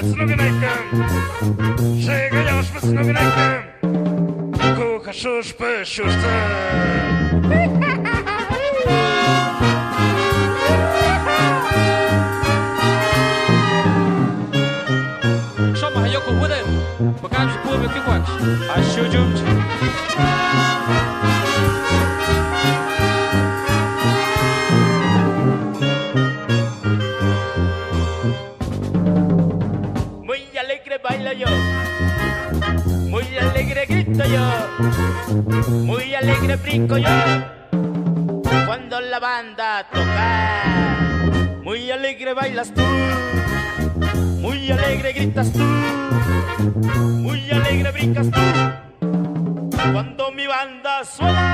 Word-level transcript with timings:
וסנוגן 0.00 0.40
הייתם 0.40 1.02
שיגה 2.00 2.38
ירש 2.38 2.70
וסנוגן 2.76 3.16
הייתם 3.16 3.60
כוכה 4.76 5.12
שוש 5.12 5.52
פשושתם 5.52 6.70
Yoko 16.14 16.32
Wooden, 16.40 16.66
Bakam 17.22 17.46
Shapur 17.52 17.76
Vicky 17.82 18.00
Quacks, 18.06 18.30
I 18.76 18.80
should 18.90 19.12
you. 19.14 21.09
muy 35.70 36.14
alegre 36.14 36.56
brinco 36.56 36.96
yo, 36.96 37.08
cuando 38.66 39.00
la 39.00 39.18
banda 39.18 39.86
toca, 39.92 41.60
muy 41.62 41.90
alegre 41.90 42.34
bailas 42.34 42.72
tú, 42.72 42.82
muy 44.38 44.70
alegre 44.70 45.12
gritas 45.12 45.52
tú, 45.52 45.58
muy 45.58 47.50
alegre 47.50 47.90
brincas 47.90 48.30
tú, 48.30 48.40
cuando 49.92 50.30
mi 50.32 50.46
banda 50.46 51.04
suena. 51.04 51.49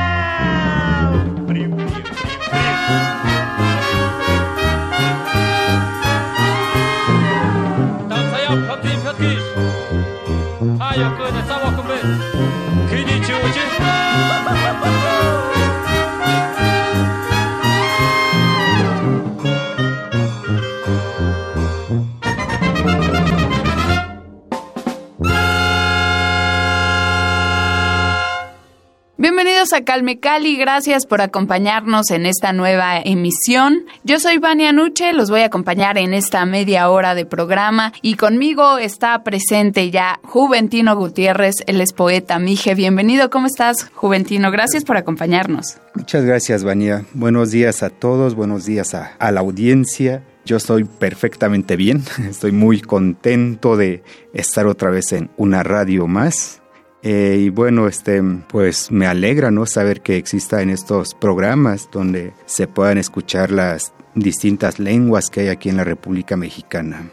Calme 29.84 30.18
Cali, 30.18 30.56
gracias 30.56 31.06
por 31.06 31.20
acompañarnos 31.20 32.10
en 32.10 32.24
esta 32.26 32.52
nueva 32.52 32.98
emisión. 32.98 33.84
Yo 34.04 34.18
soy 34.18 34.38
Vania 34.38 34.72
Nuche, 34.72 35.12
los 35.12 35.30
voy 35.30 35.40
a 35.40 35.46
acompañar 35.46 35.98
en 35.98 36.14
esta 36.14 36.44
media 36.46 36.88
hora 36.88 37.14
de 37.14 37.26
programa 37.26 37.92
y 38.00 38.14
conmigo 38.14 38.78
está 38.78 39.22
presente 39.22 39.90
ya 39.90 40.20
Juventino 40.22 40.96
Gutiérrez, 40.96 41.56
él 41.66 41.80
es 41.80 41.92
poeta 41.92 42.38
Mije. 42.38 42.74
Bienvenido, 42.74 43.28
¿cómo 43.28 43.46
estás 43.46 43.90
Juventino? 43.94 44.50
Gracias 44.50 44.84
por 44.84 44.96
acompañarnos. 44.96 45.78
Muchas 45.94 46.24
gracias 46.24 46.64
Vania, 46.64 47.04
buenos 47.12 47.50
días 47.50 47.82
a 47.82 47.90
todos, 47.90 48.34
buenos 48.34 48.64
días 48.64 48.94
a, 48.94 49.12
a 49.18 49.30
la 49.30 49.40
audiencia. 49.40 50.22
Yo 50.44 50.56
estoy 50.56 50.84
perfectamente 50.84 51.76
bien, 51.76 52.02
estoy 52.28 52.52
muy 52.52 52.80
contento 52.80 53.76
de 53.76 54.02
estar 54.32 54.66
otra 54.66 54.90
vez 54.90 55.12
en 55.12 55.30
una 55.36 55.62
radio 55.62 56.06
más 56.06 56.62
eh, 57.08 57.38
y 57.38 57.50
bueno, 57.50 57.86
este, 57.86 58.20
pues 58.48 58.90
me 58.90 59.06
alegra 59.06 59.52
no 59.52 59.64
saber 59.64 60.00
que 60.00 60.16
exista 60.16 60.60
en 60.60 60.70
estos 60.70 61.14
programas 61.14 61.88
donde 61.92 62.32
se 62.46 62.66
puedan 62.66 62.98
escuchar 62.98 63.52
las 63.52 63.92
distintas 64.16 64.80
lenguas 64.80 65.30
que 65.30 65.42
hay 65.42 65.48
aquí 65.48 65.68
en 65.68 65.76
la 65.76 65.84
República 65.84 66.36
Mexicana. 66.36 67.12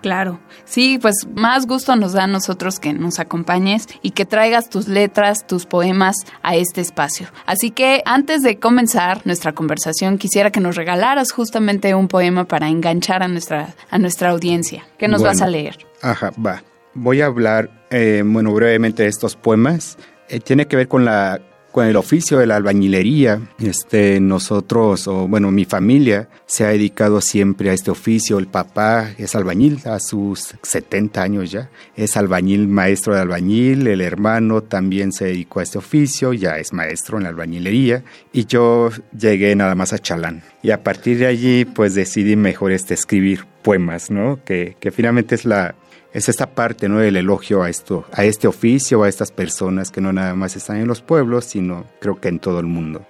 Claro, 0.00 0.40
sí, 0.64 0.98
pues 0.98 1.28
más 1.34 1.66
gusto 1.66 1.94
nos 1.94 2.14
da 2.14 2.24
a 2.24 2.26
nosotros 2.26 2.80
que 2.80 2.94
nos 2.94 3.18
acompañes 3.18 3.86
y 4.00 4.12
que 4.12 4.24
traigas 4.24 4.70
tus 4.70 4.88
letras, 4.88 5.46
tus 5.46 5.66
poemas 5.66 6.16
a 6.42 6.56
este 6.56 6.80
espacio. 6.80 7.28
Así 7.44 7.70
que 7.70 8.00
antes 8.06 8.40
de 8.40 8.58
comenzar 8.58 9.26
nuestra 9.26 9.52
conversación, 9.52 10.16
quisiera 10.16 10.52
que 10.52 10.60
nos 10.60 10.76
regalaras 10.76 11.32
justamente 11.32 11.94
un 11.94 12.08
poema 12.08 12.46
para 12.46 12.70
enganchar 12.70 13.22
a 13.22 13.28
nuestra, 13.28 13.74
a 13.90 13.98
nuestra 13.98 14.30
audiencia. 14.30 14.86
¿Qué 14.96 15.06
nos 15.06 15.22
vas 15.22 15.42
a 15.42 15.48
leer? 15.48 15.76
Ajá, 16.00 16.32
va 16.42 16.62
voy 16.94 17.20
a 17.20 17.26
hablar, 17.26 17.70
eh, 17.94 18.22
bueno, 18.24 18.52
brevemente 18.52 19.06
estos 19.06 19.36
poemas. 19.36 19.96
Eh, 20.28 20.40
tiene 20.40 20.66
que 20.66 20.76
ver 20.76 20.88
con 20.88 21.04
la 21.04 21.40
con 21.74 21.86
el 21.86 21.96
oficio 21.96 22.38
de 22.38 22.46
la 22.46 22.54
albañilería. 22.54 23.40
Este, 23.58 24.20
nosotros, 24.20 25.08
o 25.08 25.26
bueno, 25.26 25.50
mi 25.50 25.64
familia 25.64 26.28
se 26.46 26.64
ha 26.64 26.68
dedicado 26.68 27.20
siempre 27.20 27.70
a 27.70 27.72
este 27.72 27.90
oficio. 27.90 28.38
El 28.38 28.46
papá 28.46 29.10
es 29.18 29.34
albañil 29.34 29.80
a 29.84 29.98
sus 29.98 30.54
70 30.62 31.20
años 31.20 31.50
ya. 31.50 31.70
Es 31.96 32.16
albañil, 32.16 32.68
maestro 32.68 33.16
de 33.16 33.22
albañil. 33.22 33.88
El 33.88 34.02
hermano 34.02 34.62
también 34.62 35.10
se 35.10 35.24
dedicó 35.24 35.58
a 35.58 35.64
este 35.64 35.78
oficio, 35.78 36.32
ya 36.32 36.58
es 36.58 36.72
maestro 36.72 37.16
en 37.16 37.24
la 37.24 37.30
albañilería. 37.30 38.04
Y 38.32 38.46
yo 38.46 38.90
llegué 39.10 39.56
nada 39.56 39.74
más 39.74 39.92
a 39.92 39.98
Chalán. 39.98 40.44
Y 40.62 40.70
a 40.70 40.84
partir 40.84 41.18
de 41.18 41.26
allí, 41.26 41.64
pues 41.64 41.96
decidí 41.96 42.36
mejor 42.36 42.70
este, 42.70 42.94
escribir 42.94 43.46
poemas, 43.62 44.12
¿no? 44.12 44.38
Que, 44.44 44.76
que 44.78 44.92
finalmente 44.92 45.34
es 45.34 45.44
la, 45.44 45.74
es 46.14 46.28
esta 46.28 46.46
parte 46.46 46.88
¿no? 46.88 47.00
del 47.00 47.16
elogio 47.16 47.62
a, 47.62 47.68
esto, 47.68 48.06
a 48.12 48.24
este 48.24 48.46
oficio, 48.46 49.02
a 49.02 49.08
estas 49.08 49.32
personas 49.32 49.90
que 49.90 50.00
no 50.00 50.12
nada 50.12 50.34
más 50.36 50.54
están 50.54 50.76
en 50.76 50.86
los 50.86 51.02
pueblos, 51.02 51.44
sino 51.44 51.84
creo 52.00 52.20
que 52.20 52.28
en 52.28 52.38
todo 52.38 52.60
el 52.60 52.66
mundo. 52.66 53.04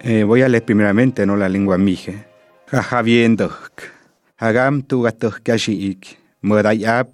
Eh, 0.00 0.22
voy 0.24 0.42
a 0.42 0.48
leer 0.48 0.62
primeramente 0.62 1.24
¿no? 1.24 1.34
la 1.36 1.48
lengua 1.48 1.78
mije. 1.78 2.26
Jajaviendok, 2.66 3.82
hagam 4.36 4.82
tu 4.82 5.02
gatok 5.02 5.40
kashiik, 5.42 6.18
modayap, 6.42 7.08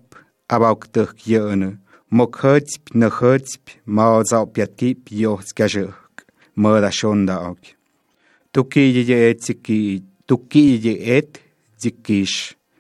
abauktok 0.48 1.14
yone, 1.26 1.78
mokhotsp 2.10 2.94
nohotsp, 2.94 3.68
maozaopiatkip 3.86 5.12
yoskajok, 5.12 6.24
modashondaok. 6.56 7.58
Tuki 8.52 8.90
ye 9.06 9.30
et 9.30 9.42
ziki, 9.42 10.02
tuki 10.26 10.80
ye 10.82 11.16
et 11.16 11.38
zikish, 11.78 12.57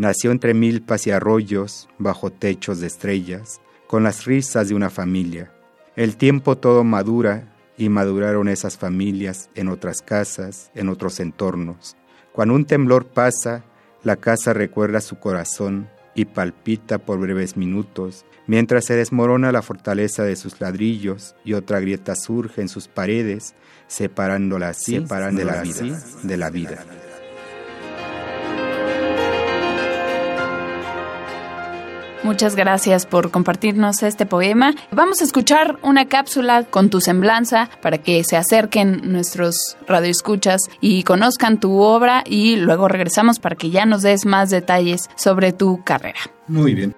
Nació 0.00 0.30
entre 0.30 0.54
milpas 0.54 1.06
y 1.06 1.10
arroyos, 1.10 1.86
bajo 1.98 2.30
techos 2.30 2.80
de 2.80 2.86
estrellas, 2.86 3.60
con 3.86 4.02
las 4.02 4.24
risas 4.24 4.70
de 4.70 4.74
una 4.74 4.88
familia. 4.88 5.52
El 5.94 6.16
tiempo 6.16 6.56
todo 6.56 6.84
madura 6.84 7.54
y 7.76 7.90
maduraron 7.90 8.48
esas 8.48 8.78
familias 8.78 9.50
en 9.54 9.68
otras 9.68 10.00
casas, 10.00 10.70
en 10.74 10.88
otros 10.88 11.20
entornos. 11.20 11.98
Cuando 12.32 12.54
un 12.54 12.64
temblor 12.64 13.08
pasa, 13.08 13.62
la 14.02 14.16
casa 14.16 14.54
recuerda 14.54 15.02
su 15.02 15.18
corazón 15.18 15.90
y 16.14 16.24
palpita 16.24 16.96
por 16.96 17.18
breves 17.18 17.58
minutos, 17.58 18.24
mientras 18.46 18.86
se 18.86 18.96
desmorona 18.96 19.52
la 19.52 19.60
fortaleza 19.60 20.24
de 20.24 20.36
sus 20.36 20.62
ladrillos 20.62 21.36
y 21.44 21.52
otra 21.52 21.78
grieta 21.78 22.14
surge 22.14 22.62
en 22.62 22.70
sus 22.70 22.88
paredes, 22.88 23.54
separándola 23.86 24.70
así, 24.70 24.98
de 24.98 25.44
la 25.44 25.60
vida. 25.60 26.02
De 26.22 26.36
la 26.38 26.48
vida. 26.48 26.86
Muchas 32.22 32.54
gracias 32.54 33.06
por 33.06 33.30
compartirnos 33.30 34.02
este 34.02 34.26
poema. 34.26 34.74
Vamos 34.92 35.20
a 35.20 35.24
escuchar 35.24 35.78
una 35.82 36.06
cápsula 36.06 36.64
con 36.64 36.90
tu 36.90 37.00
semblanza 37.00 37.70
para 37.80 37.98
que 37.98 38.24
se 38.24 38.36
acerquen 38.36 39.10
nuestros 39.10 39.78
radioescuchas 39.88 40.60
y 40.80 41.02
conozcan 41.04 41.60
tu 41.60 41.78
obra 41.78 42.22
y 42.26 42.56
luego 42.56 42.88
regresamos 42.88 43.38
para 43.38 43.56
que 43.56 43.70
ya 43.70 43.86
nos 43.86 44.02
des 44.02 44.26
más 44.26 44.50
detalles 44.50 45.08
sobre 45.16 45.52
tu 45.52 45.82
carrera. 45.82 46.20
Muy 46.46 46.74
bien. 46.74 46.94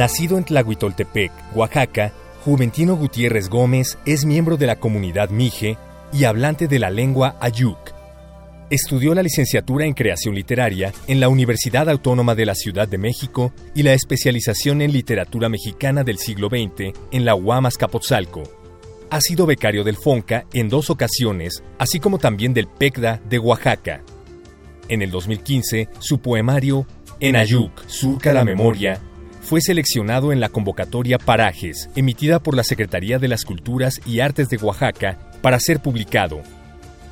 Nacido 0.00 0.38
en 0.38 0.44
Tlahuitoltepec, 0.44 1.30
Oaxaca, 1.54 2.10
Juventino 2.42 2.96
Gutiérrez 2.96 3.50
Gómez 3.50 3.98
es 4.06 4.24
miembro 4.24 4.56
de 4.56 4.66
la 4.66 4.76
comunidad 4.76 5.28
Mije 5.28 5.76
y 6.10 6.24
hablante 6.24 6.68
de 6.68 6.78
la 6.78 6.88
lengua 6.88 7.36
Ayuk. 7.38 7.76
Estudió 8.70 9.14
la 9.14 9.22
licenciatura 9.22 9.84
en 9.84 9.92
creación 9.92 10.34
literaria 10.34 10.94
en 11.06 11.20
la 11.20 11.28
Universidad 11.28 11.86
Autónoma 11.90 12.34
de 12.34 12.46
la 12.46 12.54
Ciudad 12.54 12.88
de 12.88 12.96
México 12.96 13.52
y 13.74 13.82
la 13.82 13.92
especialización 13.92 14.80
en 14.80 14.90
literatura 14.90 15.50
mexicana 15.50 16.02
del 16.02 16.16
siglo 16.16 16.48
XX 16.48 16.98
en 17.12 17.26
la 17.26 17.34
UAM 17.34 17.66
Azcapotzalco. 17.66 18.44
Ha 19.10 19.20
sido 19.20 19.44
becario 19.44 19.84
del 19.84 19.98
FONCA 19.98 20.46
en 20.54 20.70
dos 20.70 20.88
ocasiones, 20.88 21.62
así 21.76 22.00
como 22.00 22.16
también 22.16 22.54
del 22.54 22.68
PECDA 22.68 23.20
de 23.28 23.38
Oaxaca. 23.38 24.02
En 24.88 25.02
el 25.02 25.10
2015, 25.10 25.90
su 25.98 26.20
poemario 26.20 26.86
En 27.20 27.36
Ayuk, 27.36 27.86
surca 27.86 28.32
la 28.32 28.46
memoria, 28.46 28.98
fue 29.50 29.60
seleccionado 29.60 30.32
en 30.32 30.38
la 30.38 30.48
convocatoria 30.48 31.18
Parajes, 31.18 31.90
emitida 31.96 32.38
por 32.38 32.54
la 32.54 32.62
Secretaría 32.62 33.18
de 33.18 33.26
las 33.26 33.44
Culturas 33.44 34.00
y 34.06 34.20
Artes 34.20 34.48
de 34.48 34.58
Oaxaca, 34.58 35.18
para 35.42 35.58
ser 35.58 35.80
publicado. 35.80 36.40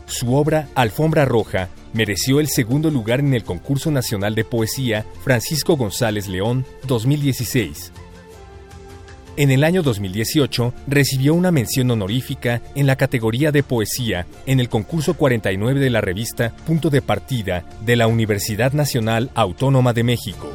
Su 0.06 0.36
obra, 0.36 0.68
Alfombra 0.76 1.24
Roja, 1.24 1.68
mereció 1.92 2.38
el 2.38 2.46
segundo 2.46 2.92
lugar 2.92 3.18
en 3.18 3.34
el 3.34 3.42
Concurso 3.42 3.90
Nacional 3.90 4.36
de 4.36 4.44
Poesía 4.44 5.04
Francisco 5.24 5.76
González 5.76 6.28
León 6.28 6.64
2016. 6.86 7.90
En 9.36 9.50
el 9.50 9.64
año 9.64 9.82
2018 9.82 10.74
recibió 10.86 11.34
una 11.34 11.50
mención 11.50 11.90
honorífica 11.90 12.62
en 12.76 12.86
la 12.86 12.94
categoría 12.94 13.50
de 13.50 13.64
poesía 13.64 14.28
en 14.46 14.60
el 14.60 14.68
concurso 14.68 15.14
49 15.14 15.80
de 15.80 15.90
la 15.90 16.00
revista 16.00 16.54
Punto 16.64 16.88
de 16.88 17.02
Partida 17.02 17.64
de 17.84 17.96
la 17.96 18.06
Universidad 18.06 18.74
Nacional 18.74 19.32
Autónoma 19.34 19.92
de 19.92 20.04
México. 20.04 20.48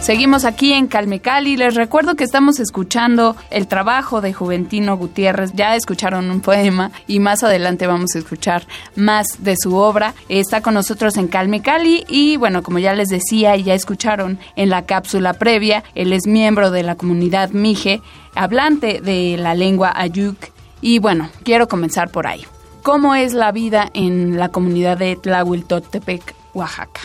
Seguimos 0.00 0.46
aquí 0.46 0.72
en 0.72 0.86
Calmecali. 0.86 1.58
Les 1.58 1.74
recuerdo 1.74 2.16
que 2.16 2.24
estamos 2.24 2.58
escuchando 2.58 3.36
el 3.50 3.66
trabajo 3.66 4.22
de 4.22 4.32
Juventino 4.32 4.96
Gutiérrez. 4.96 5.52
Ya 5.54 5.76
escucharon 5.76 6.30
un 6.30 6.40
poema 6.40 6.90
y 7.06 7.20
más 7.20 7.44
adelante 7.44 7.86
vamos 7.86 8.14
a 8.14 8.18
escuchar 8.18 8.66
más 8.96 9.44
de 9.44 9.56
su 9.58 9.76
obra. 9.76 10.14
Está 10.30 10.62
con 10.62 10.72
nosotros 10.72 11.18
en 11.18 11.28
Calmecali 11.28 12.04
y 12.08 12.38
bueno, 12.38 12.62
como 12.62 12.78
ya 12.78 12.94
les 12.94 13.08
decía 13.08 13.56
y 13.56 13.64
ya 13.64 13.74
escucharon 13.74 14.38
en 14.56 14.70
la 14.70 14.86
cápsula 14.86 15.34
previa, 15.34 15.84
él 15.94 16.14
es 16.14 16.26
miembro 16.26 16.70
de 16.70 16.82
la 16.82 16.94
comunidad 16.94 17.50
Mije, 17.50 18.00
hablante 18.34 19.02
de 19.02 19.36
la 19.36 19.54
lengua 19.54 19.92
Ayuk. 19.94 20.38
Y 20.80 20.98
bueno, 20.98 21.28
quiero 21.44 21.68
comenzar 21.68 22.10
por 22.10 22.26
ahí. 22.26 22.46
¿Cómo 22.82 23.14
es 23.14 23.34
la 23.34 23.52
vida 23.52 23.90
en 23.92 24.38
la 24.38 24.48
comunidad 24.48 24.96
de 24.96 25.16
Tlahuiltotepec, 25.16 26.34
Oaxaca? 26.54 27.02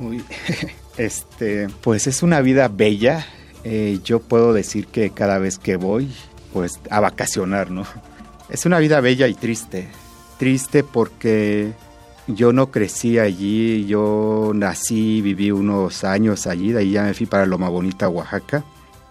Uy. 0.00 0.24
Este, 0.98 1.68
pues 1.80 2.08
es 2.08 2.22
una 2.22 2.40
vida 2.40 2.68
bella. 2.68 3.24
Eh, 3.64 4.00
yo 4.04 4.20
puedo 4.20 4.52
decir 4.52 4.88
que 4.88 5.10
cada 5.10 5.38
vez 5.38 5.58
que 5.58 5.76
voy, 5.76 6.12
pues 6.52 6.80
a 6.90 7.00
vacacionar, 7.00 7.70
¿no? 7.70 7.84
Es 8.50 8.66
una 8.66 8.78
vida 8.80 9.00
bella 9.00 9.28
y 9.28 9.34
triste. 9.34 9.88
Triste 10.38 10.82
porque 10.82 11.72
yo 12.26 12.52
no 12.52 12.70
crecí 12.70 13.18
allí, 13.18 13.86
yo 13.86 14.52
nací, 14.54 15.22
viví 15.22 15.50
unos 15.50 16.04
años 16.04 16.46
allí, 16.46 16.72
de 16.72 16.80
ahí 16.80 16.90
ya 16.92 17.04
me 17.04 17.14
fui 17.14 17.26
para 17.26 17.46
Loma 17.46 17.68
Bonita, 17.68 18.08
Oaxaca, 18.08 18.64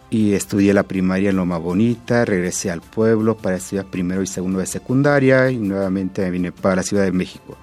y 0.10 0.34
estudié 0.34 0.74
la 0.74 0.84
primaria 0.84 1.30
en 1.30 1.38
Loma 1.38 1.58
Bonita, 1.58 2.26
regresé 2.26 2.70
al 2.70 2.82
pueblo 2.82 3.38
para 3.38 3.58
estudiar 3.58 3.86
primero 3.86 4.22
y 4.22 4.28
segundo 4.28 4.60
de 4.60 4.66
secundaria 4.66 5.50
y 5.52 5.58
nuevamente 5.58 6.22
me 6.22 6.32
vine 6.32 6.52
para 6.52 6.78
la 6.78 6.84
Ciudad 6.84 7.04
de 7.04 7.12
México. 7.12 7.58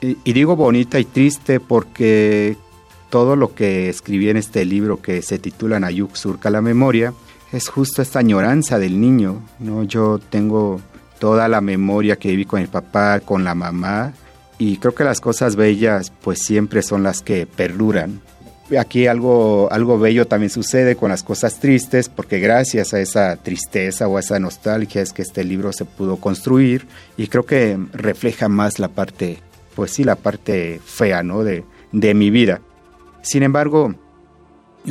Y, 0.00 0.16
y 0.24 0.32
digo 0.32 0.56
bonita 0.56 0.98
y 0.98 1.04
triste 1.04 1.60
porque 1.60 2.56
todo 3.10 3.36
lo 3.36 3.54
que 3.54 3.88
escribí 3.88 4.30
en 4.30 4.36
este 4.36 4.64
libro 4.64 5.02
que 5.02 5.20
se 5.20 5.38
titula 5.38 5.80
Nayuk 5.80 6.14
surca 6.14 6.48
la 6.48 6.62
memoria 6.62 7.12
es 7.52 7.68
justo 7.68 8.00
esta 8.00 8.20
añoranza 8.20 8.78
del 8.78 9.00
niño, 9.00 9.42
¿no? 9.58 9.82
Yo 9.82 10.18
tengo 10.18 10.80
toda 11.18 11.48
la 11.48 11.60
memoria 11.60 12.16
que 12.16 12.30
viví 12.30 12.44
con 12.44 12.60
el 12.60 12.68
papá, 12.68 13.20
con 13.20 13.44
la 13.44 13.54
mamá 13.54 14.12
y 14.58 14.76
creo 14.76 14.94
que 14.94 15.04
las 15.04 15.20
cosas 15.20 15.56
bellas 15.56 16.12
pues 16.22 16.40
siempre 16.42 16.82
son 16.82 17.02
las 17.02 17.22
que 17.22 17.46
perduran. 17.46 18.20
Aquí 18.78 19.08
algo, 19.08 19.68
algo 19.72 19.98
bello 19.98 20.28
también 20.28 20.50
sucede 20.50 20.94
con 20.94 21.10
las 21.10 21.24
cosas 21.24 21.58
tristes 21.58 22.08
porque 22.08 22.38
gracias 22.38 22.94
a 22.94 23.00
esa 23.00 23.34
tristeza 23.36 24.06
o 24.06 24.16
a 24.16 24.20
esa 24.20 24.38
nostalgia 24.38 25.02
es 25.02 25.12
que 25.12 25.22
este 25.22 25.42
libro 25.42 25.72
se 25.72 25.84
pudo 25.84 26.18
construir 26.18 26.86
y 27.16 27.26
creo 27.26 27.44
que 27.44 27.76
refleja 27.92 28.48
más 28.48 28.78
la 28.78 28.86
parte, 28.86 29.38
pues 29.74 29.90
sí, 29.90 30.04
la 30.04 30.14
parte 30.14 30.80
fea, 30.84 31.24
¿no? 31.24 31.42
De, 31.42 31.64
de 31.90 32.14
mi 32.14 32.30
vida. 32.30 32.60
Sin 33.22 33.42
embargo, 33.42 33.94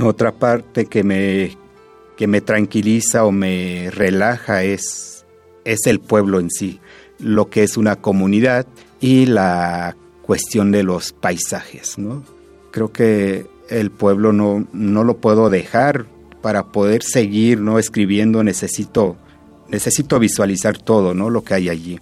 otra 0.02 0.32
parte 0.32 0.86
que 0.86 1.04
me, 1.04 1.58
que 2.18 2.28
me 2.28 2.42
tranquiliza 2.42 3.26
o 3.26 3.32
me 3.32 3.90
relaja 3.92 4.64
es, 4.64 5.26
es 5.66 5.86
el 5.86 6.00
pueblo 6.00 6.40
en 6.40 6.50
sí, 6.50 6.80
lo 7.20 7.50
que 7.50 7.64
es 7.64 7.78
una 7.78 7.96
comunidad 7.96 8.68
y 9.00 9.26
la 9.26 9.96
cuestión 10.22 10.72
de 10.72 10.84
los 10.84 11.12
paisajes. 11.12 11.98
¿no? 11.98 12.24
Creo 12.72 12.92
que 12.92 13.48
el 13.70 13.92
pueblo 13.92 14.34
no, 14.34 14.68
no 14.74 15.04
lo 15.04 15.18
puedo 15.18 15.50
dejar 15.50 16.06
para 16.42 16.68
poder 16.68 17.04
seguir 17.04 17.60
no 17.60 17.80
escribiendo 17.80 18.44
necesito 18.44 19.18
necesito 19.68 20.20
visualizar 20.20 20.78
todo 20.78 21.14
no 21.14 21.30
lo 21.30 21.44
que 21.44 21.54
hay 21.54 21.70
allí 21.70 22.00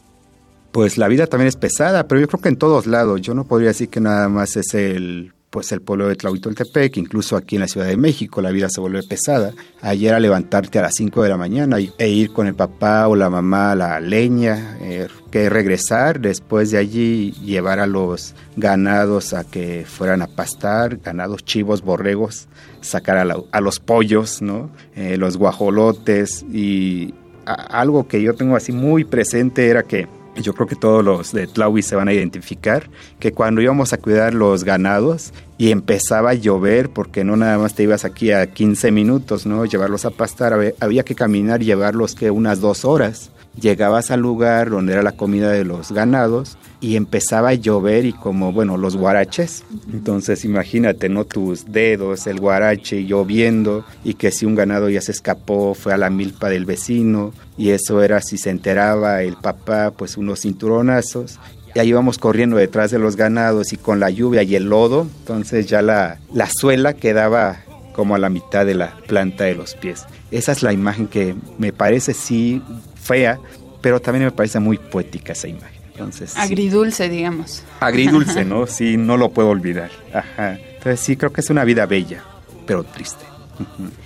pues 0.72 0.98
la 0.98 1.08
vida 1.08 1.28
también 1.28 1.48
es 1.48 1.56
pesada 1.56 2.08
pero 2.08 2.22
yo 2.22 2.28
creo 2.28 2.42
que 2.42 2.50
en 2.50 2.58
todos 2.58 2.86
lados 2.86 3.22
yo 3.22 3.34
no 3.34 3.46
podría 3.46 3.70
decir 3.70 3.90
que 3.90 4.00
nada 4.00 4.30
más 4.30 4.56
es 4.56 4.74
el 4.74 5.34
pues 5.58 5.72
el 5.72 5.82
pueblo 5.82 6.08
de 6.08 6.16
Tlahuitoltepec, 6.16 6.98
incluso 6.98 7.36
aquí 7.36 7.56
en 7.56 7.62
la 7.62 7.68
Ciudad 7.68 7.88
de 7.88 7.98
México, 7.98 8.44
la 8.44 8.52
vida 8.52 8.70
se 8.70 8.80
vuelve 8.80 9.02
pesada. 9.02 9.54
Ayer 9.82 10.14
a 10.14 10.20
levantarte 10.20 10.78
a 10.78 10.84
las 10.84 10.94
5 10.94 11.24
de 11.24 11.30
la 11.30 11.36
mañana 11.36 11.78
e 11.98 12.10
ir 12.10 12.32
con 12.32 12.46
el 12.46 12.54
papá 12.54 13.08
o 13.08 13.16
la 13.16 13.32
mamá 13.32 13.72
a 13.72 13.76
la 13.76 14.00
leña, 14.00 14.78
eh, 14.82 15.08
que 15.32 15.50
regresar 15.50 16.20
después 16.20 16.70
de 16.70 16.78
allí 16.78 17.32
llevar 17.44 17.80
a 17.80 17.88
los 17.88 18.36
ganados 18.56 19.34
a 19.34 19.46
que 19.46 19.84
fueran 19.88 20.22
a 20.22 20.28
pastar, 20.28 20.98
ganados, 20.98 21.44
chivos, 21.44 21.82
borregos, 21.82 22.48
sacar 22.82 23.18
a, 23.18 23.60
los 23.60 23.80
pollos, 23.80 24.44
¿no? 24.44 24.70
Eh, 24.96 25.18
los 25.18 25.38
guajolotes 25.38 26.46
y 26.54 27.16
algo 27.48 28.08
que 28.08 28.22
yo 28.22 28.36
tengo 28.36 28.56
así 28.56 28.74
muy 28.74 29.06
presente 29.06 29.70
era 29.70 29.82
que 29.82 30.08
yo 30.42 30.54
creo 30.54 30.68
que 30.68 30.76
todos 30.76 31.04
los 31.04 31.32
de 31.32 31.48
Tlaui 31.48 31.82
se 31.82 31.96
van 31.96 32.08
a 32.08 32.14
identificar, 32.14 32.90
que 33.20 33.32
cuando 33.32 33.62
íbamos 33.62 33.94
a 33.94 33.98
cuidar 33.98 34.34
los 34.34 34.64
ganados 34.64 35.34
y 35.58 35.72
empezaba 35.72 36.32
a 36.32 36.36
llover, 36.36 36.90
porque 36.90 37.24
no 37.24 37.36
nada 37.36 37.58
más 37.58 37.74
te 37.74 37.84
ibas 37.84 38.06
aquí 38.06 38.32
a 38.32 38.48
15 38.48 38.92
minutos, 38.92 39.46
¿no? 39.46 39.66
Llevarlos 39.66 40.06
a 40.06 40.12
pastar, 40.12 40.74
había 40.80 41.04
que 41.04 41.16
caminar 41.16 41.62
y 41.62 41.66
llevarlos 41.66 42.16
que 42.16 42.32
unas 42.32 42.60
dos 42.60 42.86
horas 42.86 43.32
llegabas 43.60 44.12
al 44.12 44.22
lugar 44.22 44.70
donde 44.70 44.94
era 44.94 45.02
la 45.02 45.14
comida 45.14 45.52
de 45.52 45.66
los 45.66 45.92
ganados 45.92 46.58
y 46.80 46.96
empezaba 46.96 47.50
a 47.50 47.54
llover 47.54 48.06
y 48.06 48.14
como, 48.14 48.54
bueno, 48.54 48.78
los 48.78 48.98
guaraches. 48.98 49.64
Entonces 49.92 50.46
imagínate, 50.46 51.10
¿no? 51.10 51.26
Tus 51.26 51.66
dedos, 51.72 52.28
el 52.28 52.40
guarache 52.40 53.04
lloviendo 53.04 53.84
y 54.04 54.14
que 54.14 54.32
si 54.32 54.46
un 54.46 54.56
ganado 54.56 54.90
ya 54.90 55.02
se 55.02 55.12
escapó, 55.12 55.74
fue 55.74 55.94
a 55.94 55.98
la 55.98 56.10
milpa 56.10 56.50
del 56.50 56.66
vecino 56.66 57.34
y 57.58 57.72
eso 57.72 58.02
era 58.04 58.22
si 58.22 58.38
se 58.38 58.50
enteraba 58.50 59.24
el 59.24 59.36
papá, 59.36 59.92
pues 59.92 60.18
unos 60.18 60.42
cinturonazos. 60.42 61.40
Y 61.76 61.80
ahí 61.80 61.90
íbamos 61.90 62.18
corriendo 62.18 62.56
detrás 62.58 62.92
de 62.92 63.00
los 63.00 63.16
ganados 63.16 63.74
y 63.74 63.78
con 63.78 64.00
la 64.00 64.10
lluvia 64.10 64.42
y 64.44 64.56
el 64.56 64.66
lodo, 64.66 65.08
entonces 65.20 65.68
ya 65.68 65.82
la, 65.82 66.20
la 66.34 66.50
suela 66.50 66.94
quedaba 66.94 67.60
como 67.94 68.16
a 68.16 68.20
la 68.20 68.30
mitad 68.30 68.66
de 68.66 68.76
la 68.76 68.96
planta 69.08 69.44
de 69.44 69.56
los 69.56 69.76
pies. 69.76 70.06
Esa 70.30 70.52
es 70.52 70.62
la 70.62 70.72
imagen 70.72 71.08
que 71.08 71.36
me 71.58 71.74
parece 71.74 72.14
sí 72.14 72.62
fea, 73.08 73.40
pero 73.82 74.00
también 74.00 74.26
me 74.26 74.32
parece 74.32 74.60
muy 74.60 74.78
poética 74.78 75.34
esa 75.34 75.48
imagen. 75.48 75.82
Entonces, 75.92 76.38
Agridulce, 76.38 77.10
digamos. 77.10 77.64
Agridulce, 77.80 78.46
¿no? 78.46 78.68
Sí, 78.68 78.98
no 78.98 79.18
lo 79.18 79.32
puedo 79.32 79.50
olvidar. 79.50 79.90
Ajá. 80.14 80.54
Entonces 80.54 81.00
sí, 81.00 81.18
creo 81.18 81.34
que 81.34 81.42
es 81.42 81.50
una 81.50 81.64
vida 81.64 81.86
bella, 81.86 82.24
pero 82.66 82.84
triste. 82.84 83.26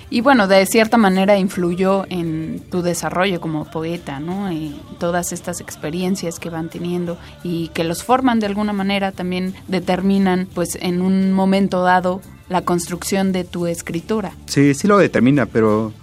y 0.09 0.21
bueno, 0.21 0.47
de 0.47 0.65
cierta 0.65 0.95
manera 0.97 1.37
influyó 1.37 2.05
en 2.09 2.61
tu 2.71 2.81
desarrollo 2.81 3.41
como 3.41 3.65
poeta, 3.69 4.19
¿no? 4.21 4.51
Y 4.51 4.79
todas 4.97 5.33
estas 5.33 5.59
experiencias 5.59 6.39
que 6.39 6.49
van 6.49 6.69
teniendo 6.69 7.17
y 7.43 7.67
que 7.69 7.83
los 7.83 8.03
forman 8.03 8.39
de 8.39 8.45
alguna 8.45 8.71
manera 8.71 9.11
también 9.11 9.53
determinan, 9.67 10.47
pues 10.53 10.77
en 10.81 11.01
un 11.01 11.33
momento 11.33 11.83
dado, 11.83 12.21
la 12.47 12.61
construcción 12.61 13.31
de 13.31 13.43
tu 13.43 13.67
escritura. 13.67 14.31
Sí, 14.45 14.73
sí 14.73 14.87
lo 14.87 14.97
determina, 14.97 15.45
pero 15.45 15.93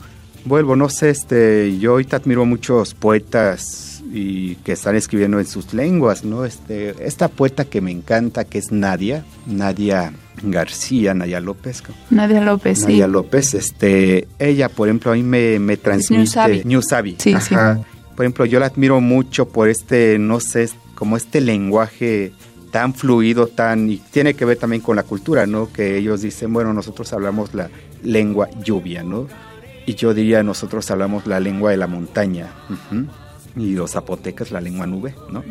vuelvo, 0.45 0.77
no 0.77 0.89
sé, 0.89 1.11
este, 1.11 1.79
yo 1.79 1.93
ahorita 1.93 2.17
admiro 2.17 2.45
muchos 2.45 2.95
poetas 2.95 4.03
y 4.13 4.57
que 4.57 4.73
están 4.73 4.97
escribiendo 4.97 5.39
en 5.39 5.47
sus 5.47 5.75
lenguas, 5.75 6.25
¿no? 6.25 6.45
Este, 6.45 6.95
esta 7.05 7.29
poeta 7.29 7.65
que 7.65 7.81
me 7.81 7.91
encanta, 7.91 8.45
que 8.45 8.59
es 8.59 8.73
Nadia, 8.73 9.25
Nadia 9.47 10.13
García, 10.43 11.15
Nadia 11.15 11.41
López. 11.41 11.83
Nadia 12.11 12.41
López, 12.41 12.83
Nadia 12.83 13.07
López, 13.07 13.55
este, 13.55 14.29
ella, 14.39 14.69
por 14.69 14.89
ejemplo, 14.89 15.13
a 15.13 15.15
mí 15.15 15.23
me, 15.23 15.59
me 15.59 15.77
transmite... 15.77 16.65
New 16.65 16.83
Sí, 17.19 17.35
sí. 17.41 17.55
Por 18.17 18.25
ejemplo, 18.25 18.45
yo 18.47 18.59
la 18.59 18.67
admiro 18.67 19.01
mucho 19.01 19.49
por 19.49 19.69
este, 19.69 20.19
no 20.19 20.41
sé, 20.41 20.69
como 20.95 21.17
este 21.17 21.41
lenguaje 21.41 22.33
tan 22.73 22.95
fluido, 22.95 23.47
tan... 23.47 23.89
y 23.91 23.99
tiene 23.99 24.35
que 24.35 24.45
ver 24.45 24.59
también 24.59 24.83
con 24.83 24.97
la 24.97 25.05
cultura, 25.05 25.47
¿no? 25.47 25.73
Que 25.73 25.99
ellos 25.99 26.23
dicen, 26.23 26.53
bueno, 26.53 26.73
nosotros 26.73 27.13
hablamos 27.13 27.55
la 27.55 27.71
lengua 28.03 28.49
lluvia, 28.63 29.03
¿no? 29.03 29.29
Y 29.89 29.95
yo 29.95 30.13
diría, 30.13 30.43
nosotros 30.43 30.91
hablamos 30.91 31.27
la 31.27 31.41
lengua 31.41 31.71
de 31.71 31.79
la 31.79 31.87
montaña 31.87 32.53
y 33.57 33.73
los 33.73 33.93
zapotecas 33.93 34.51
la 34.51 34.61
lengua 34.61 34.87
nube, 34.87 35.15
¿no? 35.33 35.43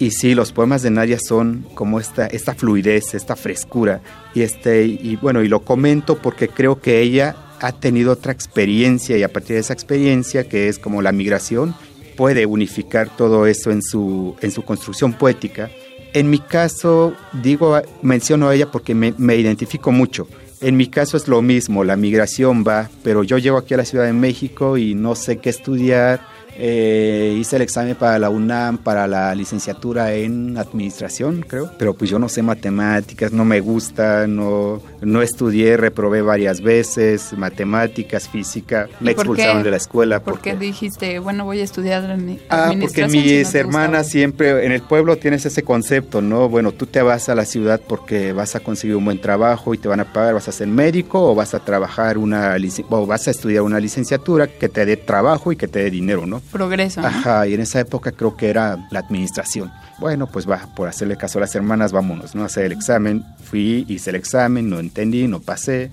Y 0.00 0.10
sí, 0.10 0.34
los 0.34 0.50
poemas 0.50 0.82
de 0.82 0.90
Nadia 0.90 1.20
son 1.20 1.64
como 1.74 2.00
esta, 2.00 2.26
esta 2.26 2.56
fluidez, 2.56 3.14
esta 3.14 3.36
frescura. 3.36 4.00
Y, 4.34 4.42
este, 4.42 4.84
y 4.84 5.14
bueno, 5.14 5.44
y 5.44 5.48
lo 5.48 5.60
comento 5.60 6.18
porque 6.18 6.48
creo 6.48 6.80
que 6.80 7.02
ella 7.02 7.36
ha 7.60 7.70
tenido 7.70 8.10
otra 8.10 8.32
experiencia 8.32 9.16
y 9.16 9.22
a 9.22 9.32
partir 9.32 9.54
de 9.54 9.60
esa 9.60 9.74
experiencia, 9.74 10.48
que 10.48 10.66
es 10.66 10.80
como 10.80 11.00
la 11.00 11.12
migración, 11.12 11.76
puede 12.16 12.46
unificar 12.46 13.16
todo 13.16 13.46
eso 13.46 13.70
en 13.70 13.80
su, 13.80 14.34
en 14.40 14.50
su 14.50 14.64
construcción 14.64 15.12
poética. 15.12 15.70
En 16.14 16.30
mi 16.30 16.40
caso, 16.40 17.14
digo, 17.40 17.80
menciono 18.02 18.48
a 18.48 18.56
ella 18.56 18.72
porque 18.72 18.96
me, 18.96 19.14
me 19.18 19.36
identifico 19.36 19.92
mucho. 19.92 20.26
En 20.62 20.76
mi 20.76 20.86
caso 20.86 21.16
es 21.16 21.26
lo 21.26 21.42
mismo, 21.42 21.82
la 21.82 21.96
migración 21.96 22.62
va, 22.62 22.88
pero 23.02 23.24
yo 23.24 23.36
llego 23.36 23.56
aquí 23.56 23.74
a 23.74 23.78
la 23.78 23.84
Ciudad 23.84 24.04
de 24.04 24.12
México 24.12 24.78
y 24.78 24.94
no 24.94 25.16
sé 25.16 25.38
qué 25.38 25.50
estudiar, 25.50 26.20
eh, 26.56 27.36
hice 27.38 27.56
el 27.56 27.62
examen 27.62 27.94
para 27.94 28.18
la 28.18 28.30
UNAM, 28.30 28.78
para 28.78 29.06
la 29.06 29.34
licenciatura 29.34 30.12
en 30.14 30.56
administración, 30.58 31.44
creo. 31.46 31.70
Pero 31.78 31.94
pues 31.94 32.10
yo 32.10 32.18
no 32.18 32.28
sé 32.28 32.42
matemáticas, 32.42 33.32
no 33.32 33.44
me 33.44 33.60
gusta, 33.60 34.26
no, 34.26 34.82
no 35.00 35.22
estudié, 35.22 35.76
reprobé 35.76 36.22
varias 36.22 36.60
veces, 36.60 37.32
matemáticas, 37.36 38.28
física, 38.28 38.88
me 39.00 39.12
expulsaron 39.12 39.62
de 39.62 39.70
la 39.70 39.76
escuela. 39.76 40.22
¿Por 40.22 40.40
qué 40.40 40.56
dijiste, 40.56 41.18
bueno, 41.18 41.44
voy 41.44 41.60
a 41.60 41.64
estudiar 41.64 42.04
administración? 42.04 42.46
Ah, 42.50 42.74
porque 42.80 43.06
mis 43.08 43.54
hermanas 43.54 44.08
siempre, 44.08 44.66
en 44.66 44.72
el 44.72 44.82
pueblo 44.82 45.16
tienes 45.16 45.46
ese 45.46 45.62
concepto, 45.62 46.20
¿no? 46.20 46.48
Bueno, 46.48 46.72
tú 46.72 46.86
te 46.86 47.02
vas 47.02 47.28
a 47.28 47.34
la 47.34 47.44
ciudad 47.44 47.80
porque 47.86 48.32
vas 48.32 48.54
a 48.56 48.60
conseguir 48.60 48.96
un 48.96 49.04
buen 49.04 49.20
trabajo 49.20 49.74
y 49.74 49.78
te 49.78 49.88
van 49.88 50.00
a 50.00 50.12
pagar, 50.12 50.34
vas 50.34 50.48
a 50.48 50.52
ser 50.52 50.68
médico 50.68 51.30
o 51.30 51.34
vas 51.34 51.54
a 51.54 51.60
trabajar 51.60 52.18
una, 52.18 52.56
o 52.90 53.06
vas 53.06 53.28
a 53.28 53.30
estudiar 53.30 53.62
una 53.62 53.80
licenciatura 53.80 54.46
que 54.46 54.68
te 54.68 54.84
dé 54.84 54.96
trabajo 54.96 55.52
y 55.52 55.56
que 55.56 55.68
te 55.68 55.80
dé 55.80 55.90
dinero, 55.90 56.26
¿no? 56.26 56.41
Progreso. 56.50 57.00
Ajá, 57.00 57.46
y 57.46 57.54
en 57.54 57.60
esa 57.60 57.80
época 57.80 58.12
creo 58.12 58.36
que 58.36 58.48
era 58.48 58.86
la 58.90 59.00
administración. 59.00 59.70
Bueno, 59.98 60.26
pues 60.26 60.48
va, 60.48 60.68
por 60.74 60.88
hacerle 60.88 61.16
caso 61.16 61.38
a 61.38 61.42
las 61.42 61.54
hermanas, 61.54 61.92
vámonos, 61.92 62.34
¿no? 62.34 62.44
Hacer 62.44 62.64
el 62.64 62.72
examen. 62.72 63.24
Fui, 63.44 63.84
hice 63.88 64.10
el 64.10 64.16
examen, 64.16 64.68
no 64.68 64.80
entendí, 64.80 65.28
no 65.28 65.40
pasé. 65.40 65.90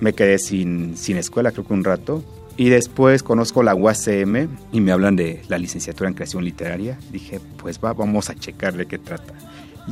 Me 0.00 0.14
quedé 0.14 0.38
sin, 0.38 0.96
sin 0.96 1.16
escuela, 1.16 1.52
creo 1.52 1.66
que 1.66 1.72
un 1.72 1.84
rato. 1.84 2.24
Y 2.56 2.68
después 2.68 3.22
conozco 3.22 3.62
la 3.62 3.74
UACM 3.74 4.48
y 4.72 4.80
me 4.80 4.92
hablan 4.92 5.16
de 5.16 5.42
la 5.48 5.58
licenciatura 5.58 6.08
en 6.08 6.14
creación 6.14 6.44
literaria. 6.44 6.98
Dije, 7.10 7.40
pues 7.58 7.78
va, 7.82 7.92
vamos 7.92 8.28
a 8.30 8.34
checar 8.34 8.76
de 8.76 8.86
qué 8.86 8.98
trata. 8.98 9.32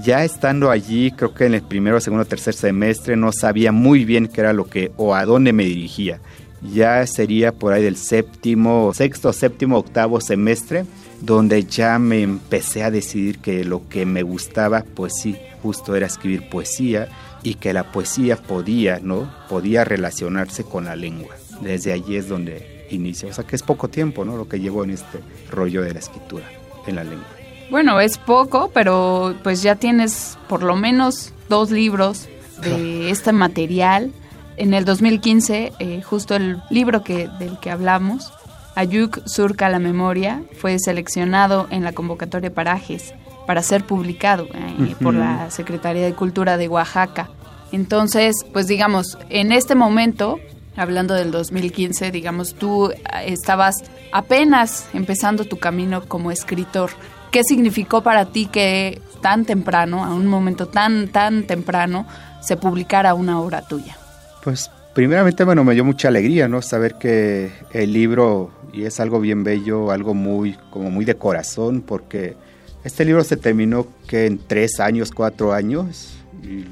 Ya 0.04 0.24
estando 0.24 0.70
allí, 0.70 1.10
creo 1.10 1.34
que 1.34 1.46
en 1.46 1.54
el 1.54 1.62
primero, 1.62 2.00
segundo, 2.00 2.24
tercer 2.24 2.54
semestre, 2.54 3.16
no 3.16 3.32
sabía 3.32 3.72
muy 3.72 4.04
bien 4.04 4.28
qué 4.28 4.42
era 4.42 4.52
lo 4.52 4.66
que 4.66 4.92
o 4.96 5.14
a 5.14 5.24
dónde 5.24 5.52
me 5.52 5.64
dirigía 5.64 6.20
ya 6.62 7.06
sería 7.06 7.52
por 7.52 7.72
ahí 7.72 7.82
del 7.82 7.96
séptimo, 7.96 8.92
sexto, 8.94 9.32
séptimo, 9.32 9.78
octavo 9.78 10.20
semestre, 10.20 10.84
donde 11.20 11.64
ya 11.64 11.98
me 11.98 12.22
empecé 12.22 12.82
a 12.82 12.90
decidir 12.90 13.38
que 13.38 13.64
lo 13.64 13.88
que 13.88 14.06
me 14.06 14.22
gustaba, 14.22 14.84
pues 14.94 15.14
sí, 15.20 15.36
justo 15.62 15.94
era 15.94 16.06
escribir 16.06 16.48
poesía 16.48 17.08
y 17.42 17.54
que 17.54 17.72
la 17.72 17.92
poesía 17.92 18.36
podía, 18.36 19.00
¿no? 19.02 19.32
Podía 19.48 19.84
relacionarse 19.84 20.64
con 20.64 20.84
la 20.84 20.96
lengua. 20.96 21.34
Desde 21.60 21.92
allí 21.92 22.16
es 22.16 22.28
donde 22.28 22.86
inicia, 22.90 23.28
o 23.28 23.32
sea 23.32 23.44
que 23.44 23.56
es 23.56 23.62
poco 23.62 23.88
tiempo, 23.88 24.24
¿no? 24.24 24.36
Lo 24.36 24.48
que 24.48 24.60
llevo 24.60 24.84
en 24.84 24.90
este 24.90 25.20
rollo 25.50 25.82
de 25.82 25.92
la 25.92 26.00
escritura 26.00 26.46
en 26.86 26.96
la 26.96 27.04
lengua. 27.04 27.28
Bueno, 27.70 28.00
es 28.00 28.18
poco, 28.18 28.70
pero 28.74 29.34
pues 29.42 29.62
ya 29.62 29.76
tienes 29.76 30.38
por 30.48 30.62
lo 30.62 30.74
menos 30.76 31.32
dos 31.48 31.70
libros 31.70 32.28
de 32.62 33.10
este 33.10 33.32
material 33.32 34.12
en 34.60 34.74
el 34.74 34.84
2015, 34.84 35.72
eh, 35.78 36.02
justo 36.02 36.36
el 36.36 36.62
libro 36.68 37.02
que, 37.02 37.28
del 37.38 37.58
que 37.58 37.70
hablamos, 37.70 38.30
Ayuk 38.74 39.26
surca 39.26 39.70
la 39.70 39.78
memoria, 39.78 40.42
fue 40.58 40.78
seleccionado 40.78 41.66
en 41.70 41.82
la 41.82 41.92
convocatoria 41.92 42.52
Parajes 42.52 43.14
para 43.46 43.62
ser 43.62 43.84
publicado 43.84 44.46
eh, 44.52 44.94
por 45.02 45.14
la 45.14 45.50
Secretaría 45.50 46.04
de 46.04 46.12
Cultura 46.12 46.58
de 46.58 46.68
Oaxaca. 46.68 47.30
Entonces, 47.72 48.36
pues 48.52 48.66
digamos, 48.66 49.16
en 49.30 49.50
este 49.50 49.74
momento, 49.74 50.38
hablando 50.76 51.14
del 51.14 51.30
2015, 51.30 52.10
digamos, 52.10 52.54
tú 52.54 52.90
eh, 52.90 52.96
estabas 53.26 53.76
apenas 54.12 54.90
empezando 54.92 55.46
tu 55.46 55.56
camino 55.58 56.04
como 56.06 56.30
escritor. 56.30 56.90
¿Qué 57.30 57.44
significó 57.44 58.02
para 58.02 58.26
ti 58.26 58.44
que 58.44 59.00
tan 59.22 59.46
temprano, 59.46 60.04
a 60.04 60.12
un 60.12 60.26
momento 60.26 60.68
tan, 60.68 61.08
tan 61.08 61.44
temprano, 61.44 62.06
se 62.42 62.58
publicara 62.58 63.14
una 63.14 63.40
obra 63.40 63.62
tuya? 63.62 63.96
Pues 64.42 64.70
primeramente, 64.94 65.44
bueno, 65.44 65.64
me 65.64 65.74
dio 65.74 65.84
mucha 65.84 66.08
alegría, 66.08 66.48
¿no? 66.48 66.62
Saber 66.62 66.94
que 66.94 67.52
el 67.72 67.92
libro, 67.92 68.50
y 68.72 68.84
es 68.84 68.98
algo 68.98 69.20
bien 69.20 69.44
bello, 69.44 69.90
algo 69.90 70.14
muy, 70.14 70.56
como 70.70 70.90
muy 70.90 71.04
de 71.04 71.16
corazón, 71.16 71.82
porque 71.82 72.36
este 72.82 73.04
libro 73.04 73.22
se 73.22 73.36
terminó 73.36 73.86
que 74.08 74.26
en 74.26 74.38
tres 74.38 74.80
años, 74.80 75.10
cuatro 75.10 75.52
años, 75.52 76.16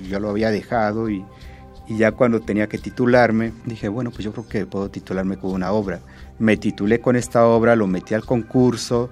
yo 0.08 0.18
lo 0.18 0.30
había 0.30 0.50
dejado 0.50 1.10
y, 1.10 1.22
y 1.86 1.98
ya 1.98 2.12
cuando 2.12 2.40
tenía 2.40 2.68
que 2.68 2.78
titularme, 2.78 3.52
dije, 3.66 3.88
bueno, 3.88 4.10
pues 4.10 4.24
yo 4.24 4.32
creo 4.32 4.48
que 4.48 4.64
puedo 4.64 4.88
titularme 4.88 5.36
con 5.36 5.52
una 5.52 5.72
obra. 5.72 6.00
Me 6.38 6.56
titulé 6.56 7.00
con 7.00 7.16
esta 7.16 7.46
obra, 7.46 7.76
lo 7.76 7.86
metí 7.86 8.14
al 8.14 8.24
concurso 8.24 9.10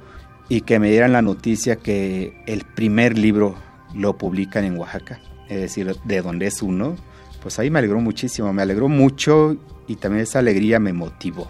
y 0.48 0.62
que 0.62 0.78
me 0.78 0.90
dieran 0.90 1.12
la 1.12 1.20
noticia 1.20 1.76
que 1.76 2.42
el 2.46 2.64
primer 2.64 3.18
libro 3.18 3.56
lo 3.94 4.16
publican 4.16 4.64
en 4.64 4.78
Oaxaca, 4.78 5.20
es 5.50 5.60
decir, 5.60 5.94
de 6.04 6.22
donde 6.22 6.46
es 6.46 6.62
uno 6.62 6.96
pues 7.42 7.58
ahí 7.58 7.70
me 7.70 7.78
alegró 7.78 8.00
muchísimo, 8.00 8.52
me 8.52 8.62
alegró 8.62 8.88
mucho 8.88 9.56
y 9.86 9.96
también 9.96 10.22
esa 10.22 10.40
alegría 10.40 10.78
me 10.78 10.92
motivó 10.92 11.48